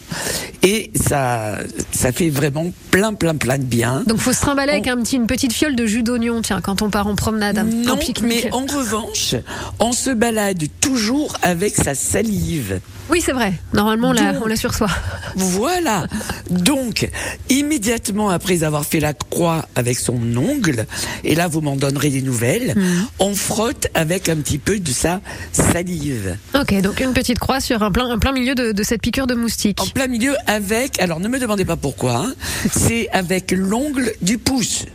Et 0.63 0.91
ça, 0.95 1.57
ça 1.91 2.11
fait 2.13 2.29
vraiment 2.29 2.71
plein, 2.89 3.13
plein, 3.13 3.35
plein 3.35 3.57
de 3.57 3.63
bien. 3.63 4.03
Donc 4.07 4.19
faut 4.19 4.31
se 4.31 4.39
trimballer 4.39 4.71
avec 4.71 4.87
un 4.87 4.97
petit, 5.01 5.17
une 5.17 5.27
petite 5.27 5.51
fiole 5.51 5.75
de 5.75 5.85
jus 5.85 6.03
d'oignon, 6.03 6.41
tiens, 6.41 6.61
quand 6.61 6.81
on 6.81 6.89
part 6.89 7.07
en 7.07 7.15
promenade, 7.15 7.57
Non, 7.57 7.93
un 7.95 8.25
mais 8.25 8.49
en 8.53 8.65
revanche, 8.65 9.35
on 9.79 9.91
se 9.91 10.09
balade 10.11 10.63
toujours 10.79 11.35
avec 11.41 11.75
sa 11.75 11.95
salive. 11.95 12.79
Oui, 13.09 13.21
c'est 13.23 13.33
vrai. 13.33 13.53
Normalement, 13.73 14.09
on 14.09 14.13
la, 14.13 14.31
Donc- 14.31 14.43
on 14.45 14.47
la 14.47 14.55
sur 14.55 14.73
soi. 14.73 14.87
Voilà. 15.35 16.07
Donc, 16.49 17.09
immédiatement 17.49 18.29
après 18.29 18.63
avoir 18.63 18.85
fait 18.85 19.01
la 19.01 19.13
croix 19.13 19.65
avec 19.75 19.97
son 19.99 20.15
ongle, 20.37 20.85
et 21.25 21.35
là 21.35 21.47
vous 21.49 21.59
m'en 21.59 21.75
donnerez 21.75 22.09
des 22.09 22.21
nouvelles, 22.21 22.73
Mhm. 22.77 23.05
on 23.19 23.35
frotte 23.35 23.87
avec 23.93 24.29
un 24.29 24.37
petit 24.37 24.57
peu 24.57 24.79
de 24.79 24.91
sa 24.91 25.19
salive. 25.51 26.37
Ok, 26.55 26.79
donc 26.81 26.99
une 27.01 27.13
petite 27.13 27.39
croix 27.39 27.59
sur 27.59 27.83
un 27.83 27.91
plein, 27.91 28.09
un 28.09 28.19
plein 28.19 28.31
milieu 28.31 28.55
de, 28.55 28.71
de 28.71 28.83
cette 28.83 29.01
piqûre 29.01 29.27
de 29.27 29.35
moustique. 29.35 29.81
En 29.81 29.87
plein 29.87 30.07
milieu 30.07 30.33
avec, 30.53 30.99
alors 31.01 31.19
ne 31.19 31.27
me 31.27 31.39
demandez 31.39 31.65
pas 31.65 31.75
pourquoi, 31.75 32.15
hein, 32.15 32.33
c'est 32.71 33.09
avec 33.09 33.51
l'ongle 33.51 34.13
du 34.21 34.37
pouce. 34.37 34.85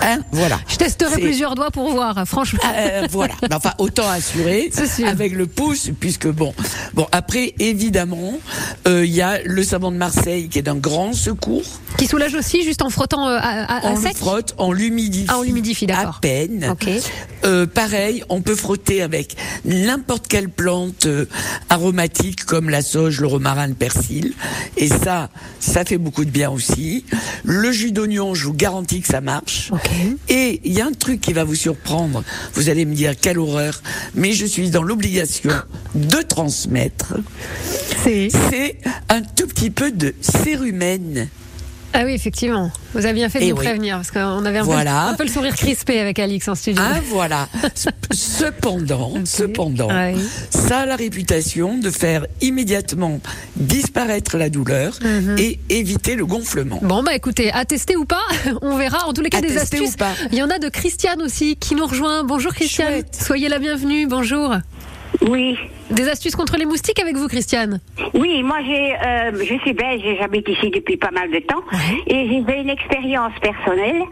Hein, 0.00 0.20
voilà. 0.32 0.58
Je 0.68 0.76
testerai 0.76 1.20
plusieurs 1.20 1.54
doigts 1.54 1.70
pour 1.70 1.90
voir, 1.90 2.22
franchement. 2.26 2.60
Euh, 2.76 3.06
voilà. 3.10 3.34
Mais 3.42 3.54
Enfin, 3.54 3.72
autant 3.78 4.08
assurer 4.08 4.70
avec 5.06 5.32
le 5.32 5.46
pouce, 5.46 5.90
puisque 5.98 6.28
bon, 6.28 6.54
bon. 6.94 7.06
Après, 7.10 7.54
évidemment, 7.58 8.34
euh, 8.86 9.04
il 9.04 9.12
y 9.12 9.22
a 9.22 9.42
le 9.42 9.62
savon 9.64 9.90
de 9.90 9.96
Marseille 9.96 10.48
qui 10.48 10.58
est 10.60 10.62
d'un 10.62 10.76
grand 10.76 11.12
secours. 11.14 11.62
Qui 11.96 12.06
soulage 12.06 12.34
aussi 12.34 12.62
juste 12.62 12.82
en 12.82 12.90
frottant 12.90 13.26
euh, 13.28 13.38
à, 13.40 13.78
à- 13.78 13.90
On 13.90 14.00
sec 14.00 14.16
frotte, 14.16 14.54
on 14.58 14.72
l'humidifie. 14.72 15.26
Ah, 15.28 15.38
on 15.38 15.42
l'humidifie, 15.42 15.86
d'accord. 15.86 16.16
À 16.16 16.20
peine. 16.20 16.68
Ok. 16.70 16.88
Euh, 17.44 17.66
pareil, 17.66 18.22
on 18.28 18.40
peut 18.40 18.56
frotter 18.56 19.02
avec 19.02 19.36
n'importe 19.64 20.28
quelle 20.28 20.48
plante 20.48 21.06
euh, 21.06 21.26
aromatique 21.70 22.44
comme 22.44 22.70
la 22.70 22.82
sauge, 22.82 23.20
le 23.20 23.26
romarin, 23.26 23.66
le 23.66 23.74
persil. 23.74 24.34
Et 24.76 24.88
ça, 24.88 25.28
ça 25.60 25.84
fait 25.84 25.98
beaucoup 25.98 26.24
de 26.24 26.30
bien 26.30 26.50
aussi. 26.50 27.04
Le 27.44 27.72
jus 27.72 27.90
d'oignon, 27.92 28.34
je 28.34 28.44
vous 28.44 28.54
garantis 28.54 29.00
que 29.00 29.07
ça 29.08 29.20
marche. 29.22 29.70
Et 30.28 30.60
il 30.64 30.72
y 30.72 30.80
a 30.82 30.86
un 30.86 30.92
truc 30.92 31.20
qui 31.20 31.32
va 31.32 31.44
vous 31.44 31.54
surprendre. 31.54 32.22
Vous 32.52 32.68
allez 32.68 32.84
me 32.84 32.94
dire 32.94 33.18
quelle 33.18 33.38
horreur, 33.38 33.82
mais 34.14 34.32
je 34.32 34.44
suis 34.44 34.70
dans 34.70 34.82
l'obligation 34.82 35.50
de 35.94 36.22
transmettre. 36.22 37.14
C'est. 38.04 38.28
C'est 38.50 38.78
un 39.08 39.22
tout 39.22 39.46
petit 39.46 39.70
peu 39.70 39.90
de 39.90 40.14
cérumen. 40.20 41.28
Ah 41.94 42.02
oui, 42.04 42.12
effectivement. 42.12 42.70
Vous 42.92 43.04
avez 43.06 43.14
bien 43.14 43.28
fait 43.30 43.38
de 43.40 43.44
Eh 43.44 43.50
nous 43.50 43.56
oui. 43.56 43.64
prévenir, 43.64 43.96
parce 43.96 44.10
qu'on 44.10 44.44
avait 44.44 44.58
un, 44.58 44.62
peu, 44.62 44.66
Voilà. 44.72 45.08
un 45.08 45.14
peu 45.14 45.24
le 45.24 45.30
sourire 45.30 45.54
crispé 45.56 45.98
avec 45.98 46.18
Alix 46.18 46.46
en 46.46 46.54
studio. 46.54 46.82
Ah 46.84 47.00
voilà. 47.08 47.48
Cependant, 48.12 49.14
cependant, 49.24 49.88
Ouais. 49.88 50.14
ça 50.50 50.80
a 50.80 50.86
la 50.86 50.96
réputation 50.96 51.78
de 51.78 51.90
faire 51.90 52.26
immédiatement 52.40 53.20
disparaître 53.56 54.36
la 54.36 54.50
douleur 54.50 54.98
Mhm. 55.02 55.36
et 55.38 55.58
éviter 55.70 56.14
le 56.14 56.26
gonflement. 56.26 56.78
Bon 56.82 57.02
bah 57.02 57.14
écoutez, 57.14 57.50
à 57.52 57.64
tester 57.64 57.96
ou 57.96 58.04
pas, 58.04 58.20
on 58.62 58.76
verra. 58.76 59.06
En 59.06 59.12
tous 59.12 59.22
les 59.22 59.30
cas, 59.30 59.38
À 59.38 59.40
des 59.40 59.48
tester 59.48 59.78
astuces. 59.78 59.94
ou 59.94 59.96
pas. 59.96 60.12
Il 60.30 60.38
y 60.38 60.42
en 60.42 60.50
a 60.50 60.58
de 60.58 60.68
Christiane 60.68 61.22
aussi 61.22 61.56
qui 61.56 61.74
nous 61.74 61.86
rejoint. 61.86 62.22
Bonjour 62.22 62.52
Christiane, 62.54 62.88
Chouette. 62.92 63.18
soyez 63.26 63.48
la 63.48 63.58
bienvenue. 63.58 64.06
Bonjour. 64.06 64.54
Oui, 65.22 65.56
Des 65.90 66.08
astuces 66.08 66.36
contre 66.36 66.56
les 66.58 66.66
moustiques 66.66 67.00
avec 67.00 67.16
vous, 67.16 67.28
Christiane. 67.28 67.80
oui, 68.14 68.42
moi 68.42 68.58
j'ai, 68.64 68.92
euh, 68.94 69.32
je 69.44 69.58
suis 69.60 69.72
belge 69.72 70.02
et 70.04 70.16
j'habite 70.20 70.48
ici 70.48 70.70
depuis 70.70 70.96
pas 70.96 71.10
mal 71.10 71.30
de 71.30 71.38
temps 71.38 71.62
et 72.06 72.28
j'ai 72.28 72.44
fait 72.44 72.60
une 72.60 72.68
expérience 72.68 73.32
personnelle 73.40 74.02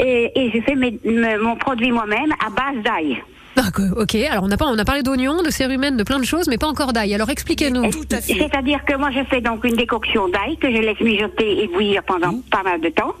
et, 0.00 0.30
et 0.34 0.50
je 0.52 0.60
fais 0.62 0.74
mes- 0.74 0.98
me- 1.04 1.38
mon 1.42 1.56
produit 1.56 1.92
moi-même 1.92 2.32
à 2.44 2.50
base 2.50 2.82
d'ail. 2.82 3.22
D'accord, 3.56 3.84
ok. 3.96 4.14
Alors 4.30 4.44
on 4.44 4.50
a, 4.50 4.56
pas, 4.56 4.66
on 4.66 4.78
a 4.78 4.84
parlé 4.84 5.02
d'oignons, 5.02 5.42
de 5.42 5.50
cérumen, 5.50 5.96
de 5.96 6.02
plein 6.04 6.18
de 6.18 6.24
choses, 6.24 6.48
mais 6.48 6.58
pas 6.58 6.66
encore 6.68 6.92
d'ail. 6.92 7.14
Alors 7.14 7.28
expliquez-nous. 7.30 7.90
Tout 7.90 8.06
à 8.10 8.20
fait. 8.20 8.34
C'est-à-dire 8.34 8.84
que 8.84 8.96
moi 8.96 9.10
je 9.10 9.22
fais 9.24 9.40
donc 9.40 9.64
une 9.64 9.76
décoction 9.76 10.28
d'ail 10.28 10.56
que 10.56 10.70
je 10.70 10.78
laisse 10.80 11.00
mijoter 11.00 11.62
et 11.64 11.68
bouillir 11.68 12.02
pendant 12.04 12.32
Mmh. 12.32 12.42
pas 12.50 12.62
mal 12.62 12.80
de 12.80 12.88
temps. 12.88 13.12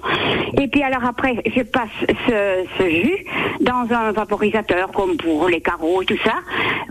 Et 0.60 0.68
puis 0.68 0.82
alors 0.82 1.04
après 1.04 1.34
je 1.54 1.62
passe 1.62 1.88
ce, 2.26 2.64
ce 2.78 2.88
jus 2.88 3.26
dans 3.60 3.86
un 3.94 4.12
vaporisateur 4.12 4.90
comme 4.92 5.16
pour 5.16 5.48
les 5.48 5.60
carreaux 5.60 6.02
et 6.02 6.06
tout 6.06 6.18
ça 6.24 6.34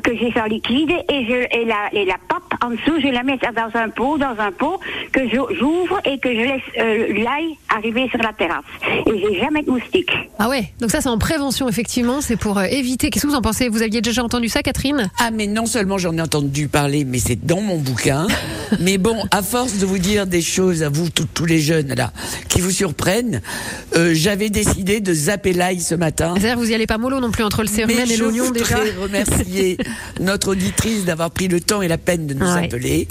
que 0.04 0.16
j'ai 0.18 0.32
fait 0.32 0.42
en 0.42 0.46
liquide 0.46 0.92
et 1.10 1.26
je 1.26 1.58
et 1.60 1.66
la 1.66 1.90
et 1.94 2.06
la 2.06 2.18
pape 2.28 2.44
en 2.64 2.70
dessous 2.72 3.00
je 3.02 3.08
la 3.08 3.24
mets 3.24 3.38
dans 3.38 3.80
un 3.80 3.90
pot 3.90 4.18
dans 4.18 4.36
un 4.40 4.52
pot 4.52 4.80
que 5.12 5.22
j'ouvre 5.30 6.00
et 6.06 6.20
que 6.20 6.30
je 6.30 6.40
laisse 6.40 6.62
euh, 6.80 7.24
l'ail 7.24 7.56
arriver 7.76 8.08
sur 8.10 8.20
la 8.22 8.34
terrasse. 8.34 8.64
Et 9.06 9.20
j'ai 9.20 9.40
jamais 9.40 9.64
de 9.64 9.72
moustiques. 9.72 10.12
Ah 10.38 10.50
ouais, 10.50 10.66
donc 10.80 10.92
ça 10.92 11.02
c'est 11.02 11.10
en 11.10 11.18
prévention, 11.18 11.68
effectivement. 11.70 12.22
C'est 12.22 12.38
pour 12.38 12.58
euh, 12.58 12.64
éviter. 12.66 13.10
Qu'est-ce 13.10 13.26
que 13.26 13.31
vous 13.32 13.38
en 13.38 13.42
pensez 13.42 13.70
Vous 13.70 13.82
aviez 13.82 14.02
déjà 14.02 14.24
entendu 14.24 14.50
ça, 14.50 14.62
Catherine? 14.62 15.10
Ah 15.18 15.32
mais 15.32 15.48
non 15.48 15.66
seulement 15.66 15.98
j'en 15.98 16.16
ai 16.18 16.22
entendu 16.22 16.68
parler, 16.68 17.06
mais 17.06 17.20
c'est 17.20 17.46
dans 17.46 17.62
mon 17.62 17.78
bouquin. 17.78 18.28
mais 18.82 18.98
bon, 18.98 19.24
à 19.32 19.42
force 19.42 19.76
de 19.78 19.86
vous 19.86 20.00
dire 20.00 20.28
des 20.28 20.42
choses 20.42 20.84
à 20.84 20.90
vous 20.90 21.10
tous 21.10 21.26
tous 21.34 21.46
les 21.46 21.60
jeunes 21.62 21.94
là 21.96 22.12
qui 22.50 22.60
vous 22.60 22.72
surprennent, 22.72 23.42
euh, 23.96 24.12
j'avais 24.14 24.50
décidé 24.50 25.00
de 25.00 25.14
zapper 25.14 25.54
l'ail 25.54 25.80
ce 25.80 25.96
matin. 25.96 26.34
C'est-à-dire 26.38 26.58
vous 26.58 26.70
y 26.70 26.74
allez 26.76 26.88
pas 26.88 26.98
mollo 26.98 27.22
non 27.22 27.32
plus 27.32 27.44
entre 27.46 27.62
le 27.62 27.70
cérumen 27.70 28.10
et 28.10 28.16
je 28.16 28.24
l'oignon 28.24 28.52
déjà. 28.52 28.76
voudrais 28.80 28.92
remercier 29.02 29.78
notre 30.20 30.50
auditrice 30.52 31.06
d'avoir 31.06 31.32
pris 31.32 31.48
le 31.48 31.62
temps 31.62 31.82
et 31.82 31.88
la 31.88 31.98
peine 31.98 32.28
de 32.28 32.34
nous 32.34 32.42
Ouais. 32.52 32.66
appeler, 32.66 33.08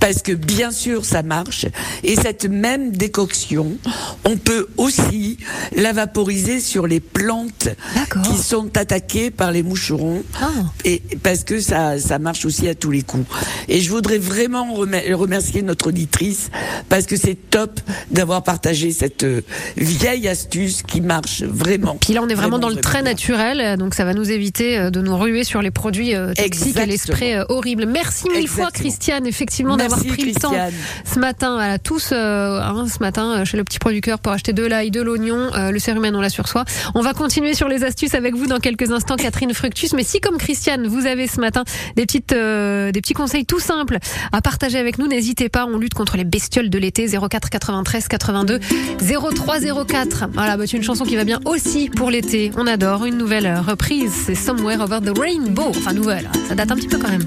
parce 0.00 0.22
que 0.22 0.32
bien 0.32 0.70
sûr 0.70 1.04
ça 1.04 1.22
marche. 1.22 1.66
Et 2.04 2.16
cette 2.16 2.46
même 2.46 2.92
décoction, 2.92 3.76
on 4.24 4.38
peut 4.38 4.68
aussi 4.78 5.36
la 5.76 5.92
vaporiser 5.92 6.60
sur 6.60 6.86
les 6.86 7.00
plantes 7.00 7.68
qui 8.24 8.38
sont 8.38 8.74
attaquées 8.78 9.30
par 9.30 9.52
les 9.52 9.57
les 9.58 9.62
moucherons. 9.64 10.22
Ah. 10.40 10.48
Et 10.84 11.02
parce 11.22 11.42
que 11.44 11.60
ça, 11.60 11.98
ça 11.98 12.18
marche 12.18 12.44
aussi 12.44 12.68
à 12.68 12.74
tous 12.74 12.90
les 12.92 13.02
coups. 13.02 13.26
Et 13.68 13.80
je 13.80 13.90
voudrais 13.90 14.18
vraiment 14.18 14.72
remer- 14.74 15.12
remercier 15.14 15.62
notre 15.62 15.88
auditrice 15.88 16.50
parce 16.88 17.06
que 17.06 17.16
c'est 17.16 17.34
top 17.50 17.80
d'avoir 18.10 18.42
partagé 18.44 18.92
cette 18.92 19.24
euh, 19.24 19.40
vieille 19.76 20.28
astuce 20.28 20.82
qui 20.82 21.00
marche 21.00 21.42
vraiment. 21.42 21.96
Puis 22.00 22.12
là, 22.14 22.20
on 22.22 22.28
est 22.28 22.34
vraiment, 22.34 22.58
dans 22.60 22.68
le 22.68 22.76
très 22.76 23.02
bien. 23.02 23.10
naturel, 23.10 23.60
euh, 23.60 23.76
donc 23.76 23.94
ça 23.94 24.04
va 24.04 24.14
nous 24.14 24.30
éviter 24.30 24.78
euh, 24.78 24.90
de 24.90 25.00
nous 25.00 25.16
ruer 25.16 25.42
sur 25.44 25.60
les 25.60 25.70
produits 25.72 26.12
toxiques 26.36 26.76
et 26.76 26.86
les 26.86 26.94
Exactement. 26.94 27.16
sprays 27.16 27.44
horribles. 27.48 27.86
Merci 27.86 28.28
mille 28.30 28.46
fois, 28.48 28.66
Exactement. 28.68 28.88
Christiane, 28.88 29.26
effectivement, 29.26 29.76
d'avoir 29.76 30.04
pris 30.04 30.24
le 30.24 30.34
temps 30.40 30.52
ce 31.04 31.18
matin, 31.18 31.56
à 31.58 31.78
tous, 31.78 32.10
euh, 32.12 32.60
hein, 32.60 32.86
ce 32.92 32.98
matin, 33.00 33.44
chez 33.44 33.56
le 33.56 33.64
petit 33.64 33.78
producteur 33.78 34.18
pour 34.20 34.32
acheter 34.32 34.52
de 34.52 34.64
l'ail, 34.64 34.90
de 34.90 35.00
l'oignon, 35.02 35.50
euh, 35.54 35.70
le 35.72 35.78
cérumen, 35.78 36.14
on 36.14 36.20
l'a 36.20 36.30
sur 36.30 36.46
soi. 36.48 36.64
On 36.94 37.00
va 37.02 37.12
continuer 37.14 37.54
sur 37.54 37.68
les 37.68 37.82
astuces 37.84 38.14
avec 38.14 38.34
vous 38.34 38.46
dans 38.46 38.58
quelques 38.60 38.90
instants, 38.92 39.16
Catherine 39.16 39.47
Fructus. 39.54 39.92
Mais 39.94 40.04
si, 40.04 40.20
comme 40.20 40.38
Christiane, 40.38 40.86
vous 40.86 41.06
avez 41.06 41.26
ce 41.26 41.40
matin 41.40 41.64
des 41.96 42.06
petites, 42.06 42.32
euh, 42.32 42.92
des 42.92 43.00
petits 43.00 43.14
conseils 43.14 43.44
tout 43.46 43.60
simples 43.60 43.98
à 44.32 44.40
partager 44.40 44.78
avec 44.78 44.98
nous, 44.98 45.06
n'hésitez 45.08 45.48
pas. 45.48 45.66
On 45.66 45.78
lutte 45.78 45.94
contre 45.94 46.16
les 46.16 46.24
bestioles 46.24 46.70
de 46.70 46.78
l'été. 46.78 47.06
04 47.08 47.50
93 47.50 48.08
82 48.08 48.60
03 49.00 49.56
04. 49.86 50.28
Voilà, 50.32 50.56
bah, 50.56 50.64
c'est 50.66 50.76
une 50.76 50.82
chanson 50.82 51.04
qui 51.04 51.16
va 51.16 51.24
bien 51.24 51.40
aussi 51.44 51.88
pour 51.88 52.10
l'été. 52.10 52.50
On 52.56 52.66
adore. 52.66 53.04
Une 53.04 53.16
nouvelle 53.18 53.52
reprise, 53.66 54.12
c'est 54.26 54.34
Somewhere 54.34 54.80
Over 54.80 54.98
the 55.04 55.18
Rainbow. 55.18 55.68
Enfin, 55.70 55.92
nouvelle. 55.92 56.28
hein. 56.34 56.38
Ça 56.48 56.54
date 56.54 56.70
un 56.70 56.76
petit 56.76 56.88
peu 56.88 56.98
quand 56.98 57.10
même. 57.10 57.24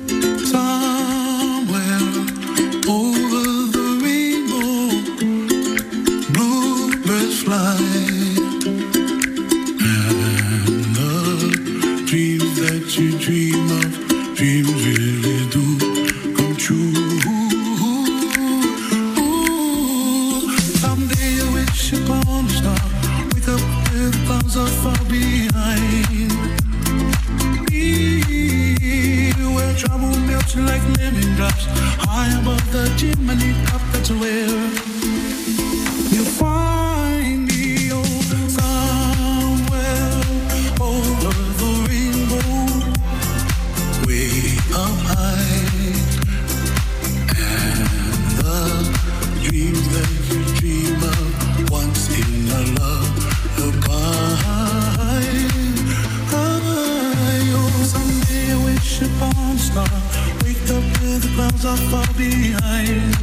Behind. 62.21 63.13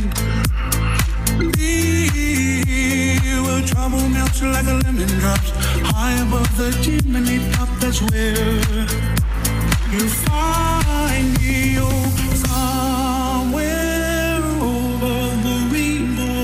Me 1.57 3.19
Where 3.45 3.63
trouble 3.71 4.07
melts 4.09 4.43
like 4.43 4.67
a 4.67 4.77
lemon 4.85 5.11
drops 5.23 5.51
High 5.93 6.17
above 6.25 6.51
the 6.57 6.71
chimney 6.83 7.39
top 7.53 7.71
That's 7.81 8.01
where 8.09 8.61
you 9.95 10.05
find 10.27 11.29
me. 11.41 11.79
Oh, 11.81 12.05
Somewhere 12.47 14.43
over 14.73 15.19
the 15.47 15.57
rainbow 15.73 16.41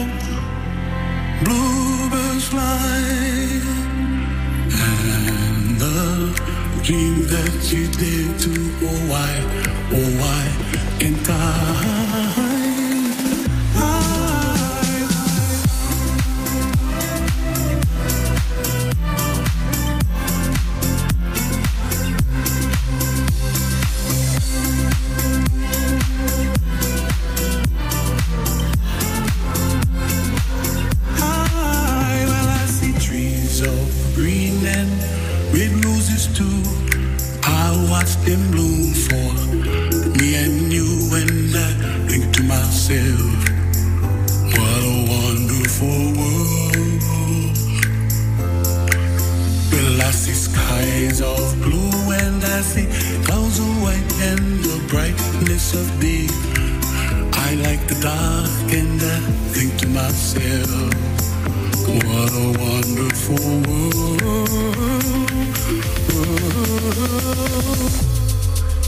Bluebirds 1.43 2.47
fly. 2.53 3.01
And 4.87 5.79
the 5.85 6.01
dream 6.85 7.17
that 7.35 7.55
you 7.73 7.85
did 8.03 8.31
to 8.45 8.53
oh 8.89 9.01
why 9.11 9.33
oh 9.99 10.09
why 10.21 10.45
can't 11.01 11.29
I 11.31 11.94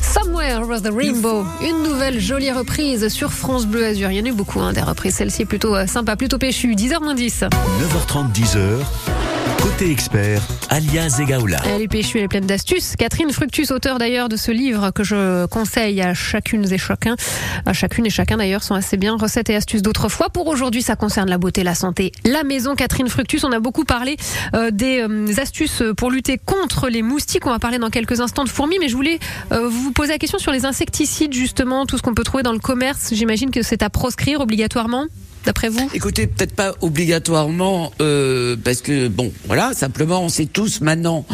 Somewhere 0.03 0.61
Over 0.63 0.83
the 0.83 0.93
Rainbow, 0.95 1.47
une 1.63 1.83
nouvelle 1.83 2.21
jolie 2.21 2.53
reprise 2.53 3.09
sur 3.09 3.33
France 3.33 3.67
Bleu 3.67 3.87
Azur. 3.87 4.11
Il 4.11 4.19
y 4.19 4.21
en 4.21 4.27
a 4.27 4.29
eu 4.29 4.33
beaucoup 4.33 4.61
hein, 4.61 4.75
des 4.75 4.83
reprises. 4.83 5.15
Celle-ci 5.15 5.43
est 5.43 5.47
plutôt 5.47 5.75
euh, 5.75 5.87
sympa, 5.87 6.17
plutôt 6.17 6.37
péchue. 6.37 6.75
10h 6.75 7.03
moins 7.03 7.15
10. 7.15 7.45
9h30, 7.45 8.33
10h. 8.35 9.16
Côté 9.63 9.91
expert, 9.91 10.43
alias 10.71 11.19
Egaola. 11.21 11.61
Elle 11.67 11.83
est 11.83 11.89
péchue, 11.89 12.19
elle 12.19 12.25
est 12.25 12.29
pleine 12.29 12.47
d'astuces. 12.47 12.95
Catherine 12.97 13.31
Fructus, 13.31 13.71
auteur 13.71 13.99
d'ailleurs 13.99 14.29
de 14.29 14.37
ce 14.37 14.51
livre 14.51 14.91
que 14.91 15.05
je 15.05 15.47
conseille 15.47 16.01
à 16.01 16.15
chacune 16.15 16.71
et 16.73 16.79
chacun, 16.79 17.17
à 17.65 17.73
chacune 17.73 18.07
et 18.07 18.11
chacun 18.11 18.37
d'ailleurs, 18.37 18.63
sont 18.63 18.75
assez 18.75 18.97
bien. 18.97 19.17
Recettes 19.17 19.51
et 19.51 19.57
astuces 19.57 19.83
d'autrefois. 19.83 20.31
Pour 20.31 20.47
aujourd'hui, 20.47 20.83
ça 20.83 20.97
concerne 20.97 21.29
la 21.29 21.39
beauté, 21.39 21.63
la 21.63 21.75
santé, 21.75 22.13
la 22.25 22.45
maison. 22.45 22.75
Catherine 22.75 23.09
Fructus, 23.09 23.45
on 23.45 23.53
a 23.53 23.61
beaucoup 23.61 23.85
parlé 23.85 24.17
euh, 24.55 24.71
des 24.71 25.01
euh, 25.01 25.27
astuces 25.39 25.83
pour 25.97 26.11
lutter 26.11 26.39
contre 26.39 26.89
les 26.89 27.03
moustiques. 27.03 27.47
On 27.47 27.51
va 27.51 27.59
parler 27.59 27.79
dans 27.79 27.91
quelques 27.91 28.21
instants 28.21 28.45
de 28.45 28.49
fourmis, 28.49 28.79
mais 28.81 28.89
je 28.89 28.97
voulais 28.97 29.19
euh, 29.53 29.69
vous 29.69 29.93
poser 29.93 30.13
la 30.13 30.19
question 30.19 30.39
sur 30.39 30.53
les 30.53 30.65
insecticides, 30.65 31.33
justement, 31.33 31.87
tout 31.87 31.97
ce 31.99 32.03
qu'on 32.03 32.15
peut 32.15 32.25
trouver 32.25 32.43
dans 32.43 32.53
le 32.53 32.59
commerce. 32.59 33.11
J'imagine 33.13 33.51
que 33.51 33.63
c'est 33.63 33.83
à 33.83 33.91
proscrire 33.91 34.41
obligatoirement, 34.41 35.07
d'après 35.47 35.69
vous? 35.69 35.89
Écoutez, 35.95 36.27
peut-être 36.27 36.55
pas 36.55 36.75
obligatoirement, 36.83 37.93
euh, 38.03 38.57
parce 38.63 38.83
que 38.83 39.09
bon, 39.09 39.33
voilà, 39.47 39.73
simplement, 39.73 40.23
on 40.23 40.29
sait 40.29 40.47
tous 40.47 40.81
maintenant 40.83 41.25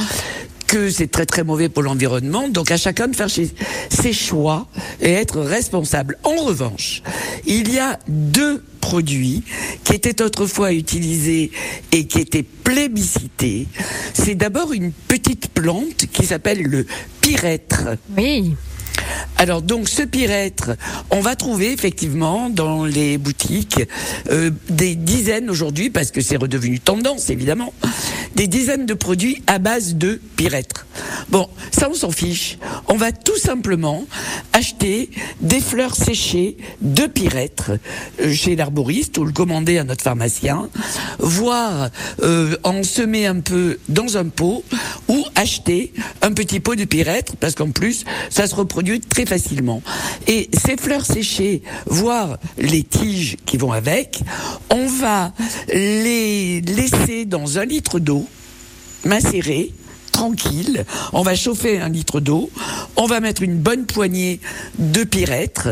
que 0.68 0.90
c'est 0.90 1.11
très 1.11 1.27
très 1.27 1.44
mauvais 1.44 1.68
pour 1.68 1.83
l'environnement, 1.83 2.48
donc 2.48 2.70
à 2.70 2.77
chacun 2.77 3.09
de 3.09 3.16
faire 3.16 3.29
ses 3.29 4.12
choix 4.12 4.68
et 5.01 5.12
être 5.12 5.40
responsable. 5.40 6.16
En 6.22 6.37
revanche, 6.44 7.03
il 7.46 7.72
y 7.72 7.79
a 7.79 7.98
deux 8.09 8.62
produits 8.81 9.42
qui 9.85 9.94
étaient 9.94 10.22
autrefois 10.22 10.72
utilisés 10.72 11.51
et 11.92 12.07
qui 12.07 12.20
étaient 12.20 12.42
plébiscités. 12.42 13.66
C'est 14.14 14.35
d'abord 14.35 14.72
une 14.72 14.92
petite 14.92 15.48
plante 15.48 16.07
qui 16.11 16.25
s'appelle 16.25 16.62
le 16.62 16.87
pyrètre. 17.20 17.96
Oui. 18.16 18.55
Alors 19.37 19.62
donc 19.62 19.88
ce 19.88 20.03
pyrètre, 20.03 20.70
on 21.11 21.20
va 21.20 21.35
trouver 21.37 21.72
effectivement 21.72 22.48
dans 22.48 22.85
les 22.85 23.18
boutiques 23.18 23.83
euh, 24.31 24.51
des 24.70 24.94
dizaines 24.94 25.51
aujourd'hui, 25.51 25.90
parce 25.90 26.11
que 26.11 26.20
c'est 26.20 26.37
redevenu 26.37 26.79
tendance 26.79 27.31
évidemment, 27.31 27.72
des 28.37 28.46
dizaines 28.46 28.87
de 28.87 28.94
produits 28.94 29.42
à 29.46 29.59
base 29.59 29.96
de 29.96 30.20
pyrètre. 30.37 30.87
Bon, 31.29 31.48
ça 31.70 31.88
on 31.90 31.94
s'en 31.94 32.11
fiche. 32.11 32.59
On 32.88 32.96
va 32.96 33.11
tout 33.11 33.37
simplement 33.37 34.05
acheter 34.53 35.11
des 35.40 35.61
fleurs 35.61 35.96
séchées 35.96 36.57
de 36.81 37.07
pyrètre 37.07 37.72
euh, 38.20 38.33
chez 38.33 38.55
l'arboriste 38.55 39.18
ou 39.18 39.25
le 39.25 39.33
commander 39.33 39.79
à 39.79 39.85
notre 39.85 40.03
pharmacien, 40.03 40.68
voire 41.18 41.90
euh, 42.22 42.57
en 42.64 42.83
semer 42.83 43.27
un 43.27 43.40
peu 43.40 43.79
dans 43.88 44.16
un 44.16 44.27
pot 44.27 44.62
ou 45.09 45.25
acheter 45.43 45.93
un 46.23 46.33
petit 46.33 46.61
pot 46.61 46.75
de 46.75 46.85
pyrètre 46.85 47.37
parce 47.37 47.55
qu'en 47.55 47.71
plus 47.71 48.05
ça 48.31 48.47
se 48.47 48.55
reproduit 48.55 49.01
très 49.01 49.27
facilement. 49.27 49.83
Et 50.27 50.49
ces 50.53 50.77
fleurs 50.77 51.05
séchées, 51.05 51.63
voire 51.87 52.39
les 52.59 52.83
tiges 52.83 53.37
qui 53.45 53.57
vont 53.57 53.73
avec, 53.73 54.23
on 54.71 54.87
va 54.87 55.33
les 55.69 56.61
laisser 56.61 57.25
dans 57.25 57.59
un 57.59 57.65
litre 57.65 57.99
d'eau 57.99 58.27
macérée 59.05 59.73
tranquille. 60.12 60.85
On 61.12 61.22
va 61.22 61.35
chauffer 61.35 61.81
un 61.81 61.88
litre 61.88 62.20
d'eau. 62.20 62.51
On 62.96 63.07
va 63.07 63.20
mettre 63.20 63.42
une 63.42 63.57
bonne 63.57 63.87
poignée 63.87 64.40
de 64.79 65.03
pyrètre. 65.05 65.70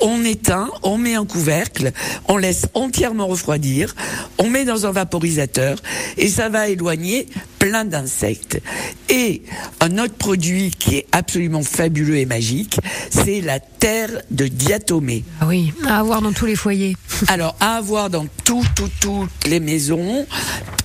On 0.00 0.24
éteint, 0.24 0.70
on 0.82 0.96
met 0.96 1.14
un 1.14 1.26
couvercle, 1.26 1.92
on 2.28 2.36
laisse 2.36 2.66
entièrement 2.74 3.26
refroidir. 3.26 3.94
On 4.38 4.48
met 4.48 4.64
dans 4.64 4.86
un 4.86 4.92
vaporisateur 4.92 5.78
et 6.16 6.28
ça 6.28 6.48
va 6.48 6.68
éloigner 6.68 7.26
plein 7.58 7.84
d'insectes. 7.84 8.60
Et 9.08 9.42
un 9.80 9.98
autre 9.98 10.14
produit 10.14 10.70
qui 10.70 10.96
est 10.96 11.06
absolument 11.12 11.62
fabuleux 11.62 12.16
et 12.16 12.26
magique, 12.26 12.78
c'est 13.10 13.40
la 13.40 13.60
terre 13.60 14.22
de 14.30 14.46
diatomée. 14.46 15.24
Ah 15.40 15.46
oui, 15.46 15.72
à 15.86 15.98
avoir 15.98 16.22
dans 16.22 16.32
tous 16.32 16.46
les 16.46 16.56
foyers. 16.56 16.96
Alors, 17.28 17.56
à 17.60 17.76
avoir 17.76 18.08
dans 18.08 18.26
tout, 18.44 18.64
tout, 18.76 18.88
toutes 19.00 19.46
les 19.46 19.60
maisons, 19.60 20.26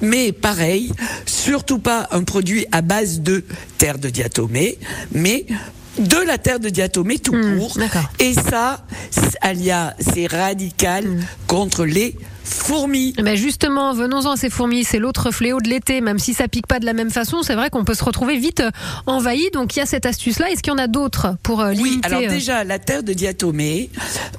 mais 0.02 0.32
pareil, 0.32 0.92
surtout 1.26 1.80
pas 1.80 2.08
un 2.12 2.24
produit 2.24 2.66
à 2.72 2.82
base 2.82 2.95
de 3.04 3.44
terre 3.78 3.98
de 3.98 4.10
diatomée, 4.10 4.78
mais 5.12 5.46
de 6.00 6.18
la 6.28 6.38
terre 6.38 6.60
de 6.60 6.70
diatomée 6.70 7.20
tout 7.20 7.34
Hmm, 7.36 7.58
court. 7.60 7.78
Et 8.20 8.34
ça, 8.34 8.86
c'est- 9.12 9.38
Alia, 9.42 9.96
c'est 10.00 10.28
radical 10.28 11.06
Hmm. 11.06 11.20
contre 11.48 11.86
les 11.86 12.16
fourmis. 12.46 13.14
Eh 13.18 13.24
ben 13.24 13.36
justement, 13.36 13.94
venons-en 13.94 14.32
à 14.32 14.38
ces 14.38 14.50
fourmis, 14.50 14.84
c'est 14.84 15.00
l'autre 15.00 15.32
fléau 15.32 15.60
de 15.60 15.70
l'été, 15.70 16.02
même 16.02 16.20
si 16.20 16.34
ça 16.34 16.48
pique 16.48 16.68
pas 16.68 16.80
de 16.80 16.86
la 16.86 16.94
même 16.94 17.10
façon, 17.10 17.42
c'est 17.42 17.56
vrai 17.56 17.70
qu'on 17.70 17.84
peut 17.84 17.94
se 17.94 18.04
retrouver 18.04 18.38
vite 18.38 18.62
euh, 18.62 18.72
envahi, 19.08 19.50
donc 19.52 19.76
il 19.76 19.80
y 19.80 19.82
a 19.82 19.86
cette 19.86 20.06
astuce-là. 20.06 20.52
Est-ce 20.52 20.62
qu'il 20.62 20.72
y 20.72 20.76
en 20.76 20.80
a 20.80 20.88
d'autres 20.88 21.36
pour 21.44 21.62
euh, 21.62 21.72
Oui, 21.72 21.90
limiter 21.90 22.08
alors 22.08 22.22
euh, 22.22 22.28
déjà, 22.28 22.64
la 22.64 22.80
terre 22.80 23.04
de 23.04 23.14
diatomée, 23.14 23.90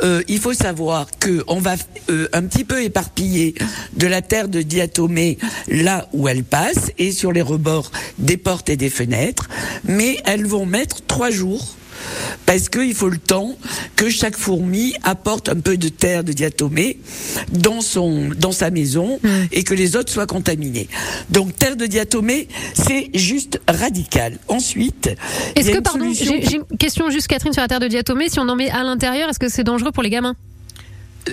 euh, 0.03 0.23
il 0.29 0.39
faut 0.39 0.55
savoir 0.55 1.07
que 1.19 1.45
on 1.49 1.59
va 1.59 1.75
euh, 2.11 2.29
un 2.33 2.43
petit 2.45 2.65
peu 2.65 2.83
éparpiller 2.83 3.55
de 3.97 4.07
la 4.07 4.23
terre 4.23 4.49
de 4.49 4.63
diatomée 4.63 5.39
là 5.69 6.09
où 6.13 6.29
elle 6.29 6.45
passe 6.45 6.93
et 6.99 7.13
sur 7.13 7.33
les 7.33 7.43
rebords 7.43 7.91
des 8.19 8.37
portes 8.37 8.69
et 8.69 8.77
des 8.77 8.91
fenêtres, 8.91 9.49
mais 9.85 10.19
elles 10.25 10.47
vont 10.47 10.67
mettre 10.67 11.05
trois 11.07 11.31
jours. 11.31 11.77
Parce 12.47 12.69
qu'il 12.69 12.95
faut 12.95 13.09
le 13.09 13.19
temps 13.19 13.57
que 13.97 14.09
chaque 14.11 14.37
fourmi 14.37 14.95
apporte 15.03 15.49
un 15.49 15.61
peu 15.61 15.77
de 15.77 15.89
terre 15.89 16.25
de 16.25 16.33
diatomée 16.33 16.99
dans 17.53 17.81
son 17.81 18.31
dans 18.39 18.53
sa 18.53 18.71
maison 18.71 19.19
Hmm. 19.23 19.45
et 19.53 19.63
que 19.65 19.75
les 19.75 19.97
autres 19.97 20.13
soient 20.13 20.27
contaminés. 20.27 20.89
Donc 21.31 21.57
terre 21.57 21.77
de 21.77 21.87
diatomée, 21.87 22.49
c'est 22.75 23.11
juste 23.15 23.61
radical. 23.69 24.39
Ensuite, 24.49 25.11
Est-ce 25.55 25.71
que, 25.71 25.79
pardon, 25.79 26.01
solution 26.13 26.35
j'ai 26.43 26.57
une 26.57 26.79
question 26.79 27.11
juste 27.11 27.29
Catherine 27.29 27.53
sur 27.53 27.63
la 27.63 27.69
terre 27.69 27.81
de 27.81 27.89
diatomée, 27.89 28.29
si 28.29 28.39
on 28.41 28.49
en 28.49 28.57
met 28.57 28.71
à 28.71 28.83
l'intérieur, 28.83 29.29
est-ce 29.29 29.39
que 29.39 29.49
c'est 29.49 29.65
dangereux 29.65 29.93
pour 29.93 30.03
les 30.03 30.11
gamins? 30.11 30.35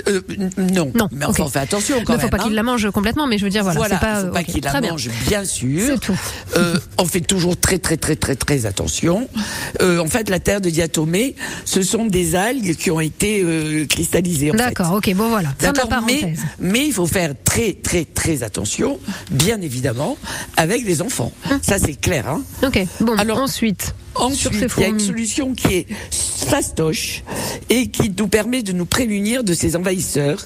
Euh, 0.07 0.21
n- 0.29 0.49
non. 0.57 0.91
Non, 0.95 1.07
mais 1.11 1.25
enfin, 1.25 1.43
on 1.43 1.47
fait 1.49 1.59
attention 1.59 1.97
Il 1.99 2.03
quand 2.05 2.13
ne 2.13 2.19
faut 2.19 2.27
pas 2.29 2.37
hein. 2.37 2.43
qu'ils 2.45 2.53
la 2.53 2.63
mangent 2.63 2.89
complètement, 2.91 3.27
mais 3.27 3.37
je 3.37 3.43
veux 3.43 3.49
dire, 3.49 3.63
voilà, 3.63 3.77
Voilà, 3.77 3.95
c'est 3.99 4.05
pas, 4.05 4.19
faut 4.21 4.27
euh, 4.27 4.31
pas 4.31 4.39
ok, 4.39 4.45
qu'ils 4.45 4.63
la 4.63 4.69
très 4.71 4.81
bien. 4.81 4.97
sûr. 5.45 5.81
C'est 5.85 5.99
tout. 5.99 6.17
Euh, 6.57 6.79
on 6.97 7.05
fait 7.05 7.21
toujours 7.21 7.57
très 7.59 7.77
très 7.77 7.97
très 7.97 8.15
très 8.15 8.35
très 8.35 8.65
attention. 8.65 9.27
Euh, 9.81 9.99
en 9.99 10.07
fait, 10.07 10.29
la 10.29 10.39
terre 10.39 10.61
de 10.61 10.69
diatomée, 10.69 11.35
ce 11.65 11.81
sont 11.83 12.05
des 12.05 12.35
algues 12.35 12.75
qui 12.75 12.89
ont 12.91 12.99
été 12.99 13.41
euh, 13.43 13.85
cristallisées. 13.85 14.51
D'accord, 14.51 14.93
ok, 14.93 15.13
bon 15.15 15.29
voilà, 15.29 15.49
D'accord, 15.59 15.89
mais, 16.07 16.33
mais 16.59 16.87
il 16.87 16.93
faut 16.93 17.05
faire 17.07 17.33
très 17.43 17.73
très 17.73 18.05
très 18.05 18.43
attention, 18.43 18.99
bien 19.31 19.61
évidemment, 19.61 20.17
avec 20.57 20.83
les 20.85 21.01
enfants. 21.01 21.31
Ça 21.61 21.77
c'est 21.77 21.95
clair. 21.99 22.27
Hein. 22.27 22.41
Ok, 22.65 22.79
bon, 22.99 23.15
Alors, 23.17 23.37
ensuite, 23.39 23.93
Ensuite, 24.15 24.53
il 24.77 24.81
y 24.81 24.85
a 24.85 24.89
une 24.89 24.99
solution 24.99 25.55
qui 25.55 25.73
est 25.73 25.87
fastoche 26.43 27.23
et 27.69 27.87
qui 27.87 28.11
nous 28.17 28.27
permet 28.27 28.61
de 28.61 28.71
nous 28.71 28.85
prémunir 28.85 29.43
de 29.43 29.53
ces 29.55 29.75
envahisseurs. 29.83 30.45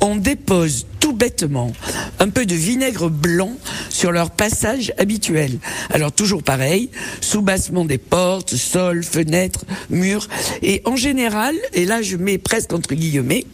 On 0.00 0.16
dépose 0.16 0.86
tout 0.98 1.12
bêtement 1.12 1.72
un 2.20 2.30
peu 2.30 2.46
de 2.46 2.54
vinaigre 2.54 3.10
blanc 3.10 3.52
sur 3.90 4.12
leur 4.12 4.30
passage 4.30 4.92
habituel. 4.98 5.58
Alors 5.90 6.12
toujours 6.12 6.42
pareil, 6.42 6.90
soubassement 7.20 7.84
des 7.84 7.98
portes, 7.98 8.54
sols, 8.54 9.02
fenêtres, 9.02 9.64
murs. 9.90 10.26
Et 10.62 10.82
en 10.84 10.96
général, 10.96 11.54
et 11.74 11.84
là 11.84 12.00
je 12.00 12.16
mets 12.16 12.38
presque 12.38 12.72
entre 12.72 12.94
guillemets, 12.94 13.44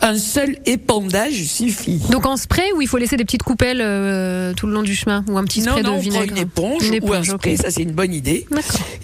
un 0.00 0.16
seul 0.16 0.58
épandage 0.66 1.42
suffit. 1.44 2.00
donc 2.10 2.26
en 2.26 2.36
spray 2.36 2.70
ou 2.76 2.80
il 2.80 2.88
faut 2.88 2.98
laisser 2.98 3.16
des 3.16 3.24
petites 3.24 3.42
coupelles 3.42 3.80
euh, 3.82 4.54
tout 4.54 4.66
le 4.66 4.72
long 4.74 4.82
du 4.82 4.94
chemin 4.94 5.24
ou 5.28 5.38
un 5.38 5.44
petit 5.44 5.62
spray 5.62 5.82
non, 5.82 5.90
de 5.90 5.96
on 5.96 5.98
vinaigre 5.98 6.32
une 6.32 6.38
éponge, 6.38 6.90
ou 7.02 7.12
un 7.12 7.24
spray, 7.24 7.56
ça 7.56 7.70
c'est 7.70 7.82
une 7.82 7.92
bonne 7.92 8.14
idée. 8.14 8.46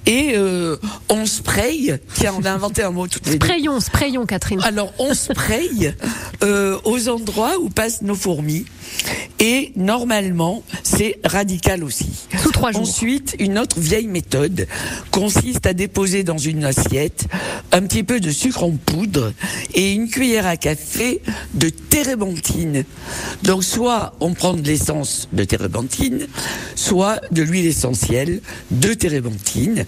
Et 0.06 0.34
euh, 0.36 0.76
on 1.08 1.26
spray, 1.26 1.98
tiens, 2.14 2.34
on 2.38 2.44
a 2.44 2.50
inventé 2.50 2.82
un 2.82 2.90
mot 2.90 3.06
toutes 3.08 3.26
les 3.26 3.38
deux. 3.38 3.46
Sprayons, 3.46 3.80
sprayons, 3.80 4.26
Catherine. 4.26 4.60
Alors 4.62 4.92
on 4.98 5.14
spray 5.14 5.63
euh, 6.42 6.78
aux 6.84 7.08
endroits 7.08 7.58
où 7.58 7.68
passent 7.68 8.02
nos 8.02 8.14
fourmis. 8.14 8.66
Et 9.40 9.72
normalement, 9.76 10.62
c'est 10.82 11.18
radical 11.24 11.84
aussi. 11.84 12.08
Sous 12.42 12.50
trois 12.52 12.72
jours. 12.72 12.82
Ensuite, 12.82 13.36
une 13.38 13.58
autre 13.58 13.78
vieille 13.78 14.06
méthode 14.06 14.66
consiste 15.10 15.66
à 15.66 15.72
déposer 15.74 16.22
dans 16.24 16.38
une 16.38 16.64
assiette 16.64 17.26
un 17.72 17.82
petit 17.82 18.04
peu 18.04 18.20
de 18.20 18.30
sucre 18.30 18.62
en 18.62 18.70
poudre 18.70 19.32
et 19.74 19.92
une 19.92 20.08
cuillère 20.08 20.46
à 20.46 20.56
café 20.56 21.20
de 21.54 21.68
térébenthine. 21.68 22.84
Donc 23.42 23.64
soit 23.64 24.14
on 24.20 24.34
prend 24.34 24.54
de 24.54 24.62
l'essence 24.62 25.28
de 25.32 25.44
térébenthine, 25.44 26.26
soit 26.76 27.20
de 27.32 27.42
l'huile 27.42 27.66
essentielle 27.66 28.40
de 28.70 28.94
térébenthine. 28.94 29.84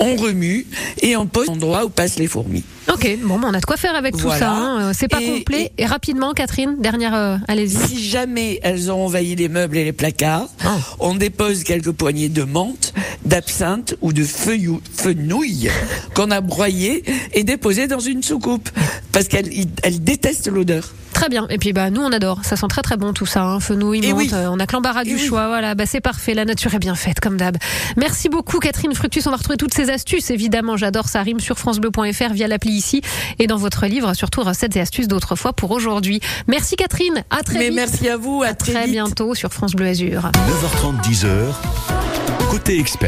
On 0.00 0.16
remue 0.16 0.66
et 1.02 1.16
on 1.16 1.26
pose 1.26 1.46
l'endroit 1.46 1.84
où 1.84 1.88
passent 1.88 2.18
les 2.18 2.26
fourmis. 2.26 2.64
Ok, 2.92 3.06
bon, 3.22 3.38
bah, 3.38 3.48
on 3.50 3.54
a 3.54 3.60
de 3.60 3.66
quoi 3.66 3.76
faire 3.76 3.94
avec 3.94 4.16
tout 4.16 4.30
ça. 4.30 4.50
hein. 4.50 4.80
Euh, 4.80 4.92
C'est 4.94 5.08
pas 5.08 5.20
Et- 5.20 5.26
complet. 5.40 5.72
Et, 5.76 5.84
rapidement, 5.84 6.32
Catherine, 6.32 6.76
dernière, 6.80 7.14
euh, 7.14 7.36
allez-y. 7.46 7.76
Si 7.76 8.02
jamais 8.08 8.37
elles 8.62 8.90
ont 8.90 9.04
envahi 9.06 9.34
les 9.36 9.48
meubles 9.48 9.76
et 9.76 9.84
les 9.84 9.92
placards, 9.92 10.48
Ah. 10.64 10.78
on 11.00 11.14
dépose 11.14 11.64
quelques 11.64 11.92
poignées 11.92 12.28
de 12.28 12.42
menthe, 12.42 12.92
d'absinthe 13.24 13.96
ou 14.00 14.12
de 14.12 14.24
fenouil 14.24 15.68
qu'on 16.14 16.30
a 16.30 16.40
broyé 16.40 17.04
et 17.34 17.44
déposé 17.44 17.86
dans 17.86 18.00
une 18.00 18.22
soucoupe 18.22 18.68
parce 19.12 19.28
qu'elles 19.28 19.50
elles 19.82 20.02
détestent 20.02 20.48
l'odeur. 20.48 20.94
Très 21.18 21.28
bien. 21.28 21.46
Et 21.50 21.58
puis 21.58 21.72
bah 21.72 21.90
nous 21.90 22.00
on 22.00 22.12
adore. 22.12 22.38
Ça 22.44 22.54
sent 22.54 22.66
très 22.68 22.80
très 22.82 22.96
bon 22.96 23.12
tout 23.12 23.26
ça. 23.26 23.42
Hein. 23.42 23.58
Fenouil, 23.58 24.02
menthe. 24.02 24.14
oui. 24.16 24.30
euh, 24.32 24.48
on 24.52 24.60
a 24.60 24.66
que 24.66 24.72
l'embarras 24.74 25.02
du 25.02 25.14
oui. 25.16 25.26
choix. 25.26 25.48
Voilà. 25.48 25.74
Bah 25.74 25.84
c'est 25.84 26.00
parfait. 26.00 26.32
La 26.32 26.44
nature 26.44 26.72
est 26.74 26.78
bien 26.78 26.94
faite 26.94 27.18
comme 27.18 27.36
d'hab. 27.36 27.56
Merci 27.96 28.28
beaucoup 28.28 28.60
Catherine 28.60 28.94
Fructus. 28.94 29.26
On 29.26 29.30
va 29.30 29.36
retrouver 29.36 29.56
toutes 29.56 29.74
ces 29.74 29.90
astuces. 29.90 30.30
Évidemment, 30.30 30.76
j'adore 30.76 31.08
ça 31.08 31.22
rime 31.22 31.40
sur 31.40 31.58
francebleu.fr 31.58 32.32
via 32.34 32.46
l'appli 32.46 32.70
ici 32.70 33.02
et 33.40 33.48
dans 33.48 33.56
votre 33.56 33.86
livre 33.86 34.14
surtout 34.14 34.42
recettes 34.42 34.76
et 34.76 34.80
astuces 34.80 35.08
d'autrefois 35.08 35.52
pour 35.52 35.72
aujourd'hui. 35.72 36.20
Merci 36.46 36.76
Catherine. 36.76 37.24
À 37.30 37.42
très 37.42 37.58
Mais 37.58 37.64
vite. 37.70 37.74
merci 37.76 38.08
à 38.08 38.16
vous, 38.16 38.42
à, 38.44 38.48
À 38.48 38.54
très 38.54 38.84
vite. 38.84 38.92
bientôt 38.92 39.34
sur 39.34 39.52
France 39.52 39.72
Bleu 39.72 39.86
Azur. 39.88 40.22
9h30, 40.22 41.02
10h. 41.02 41.28
Côté 42.50 42.78
expert. 42.78 43.06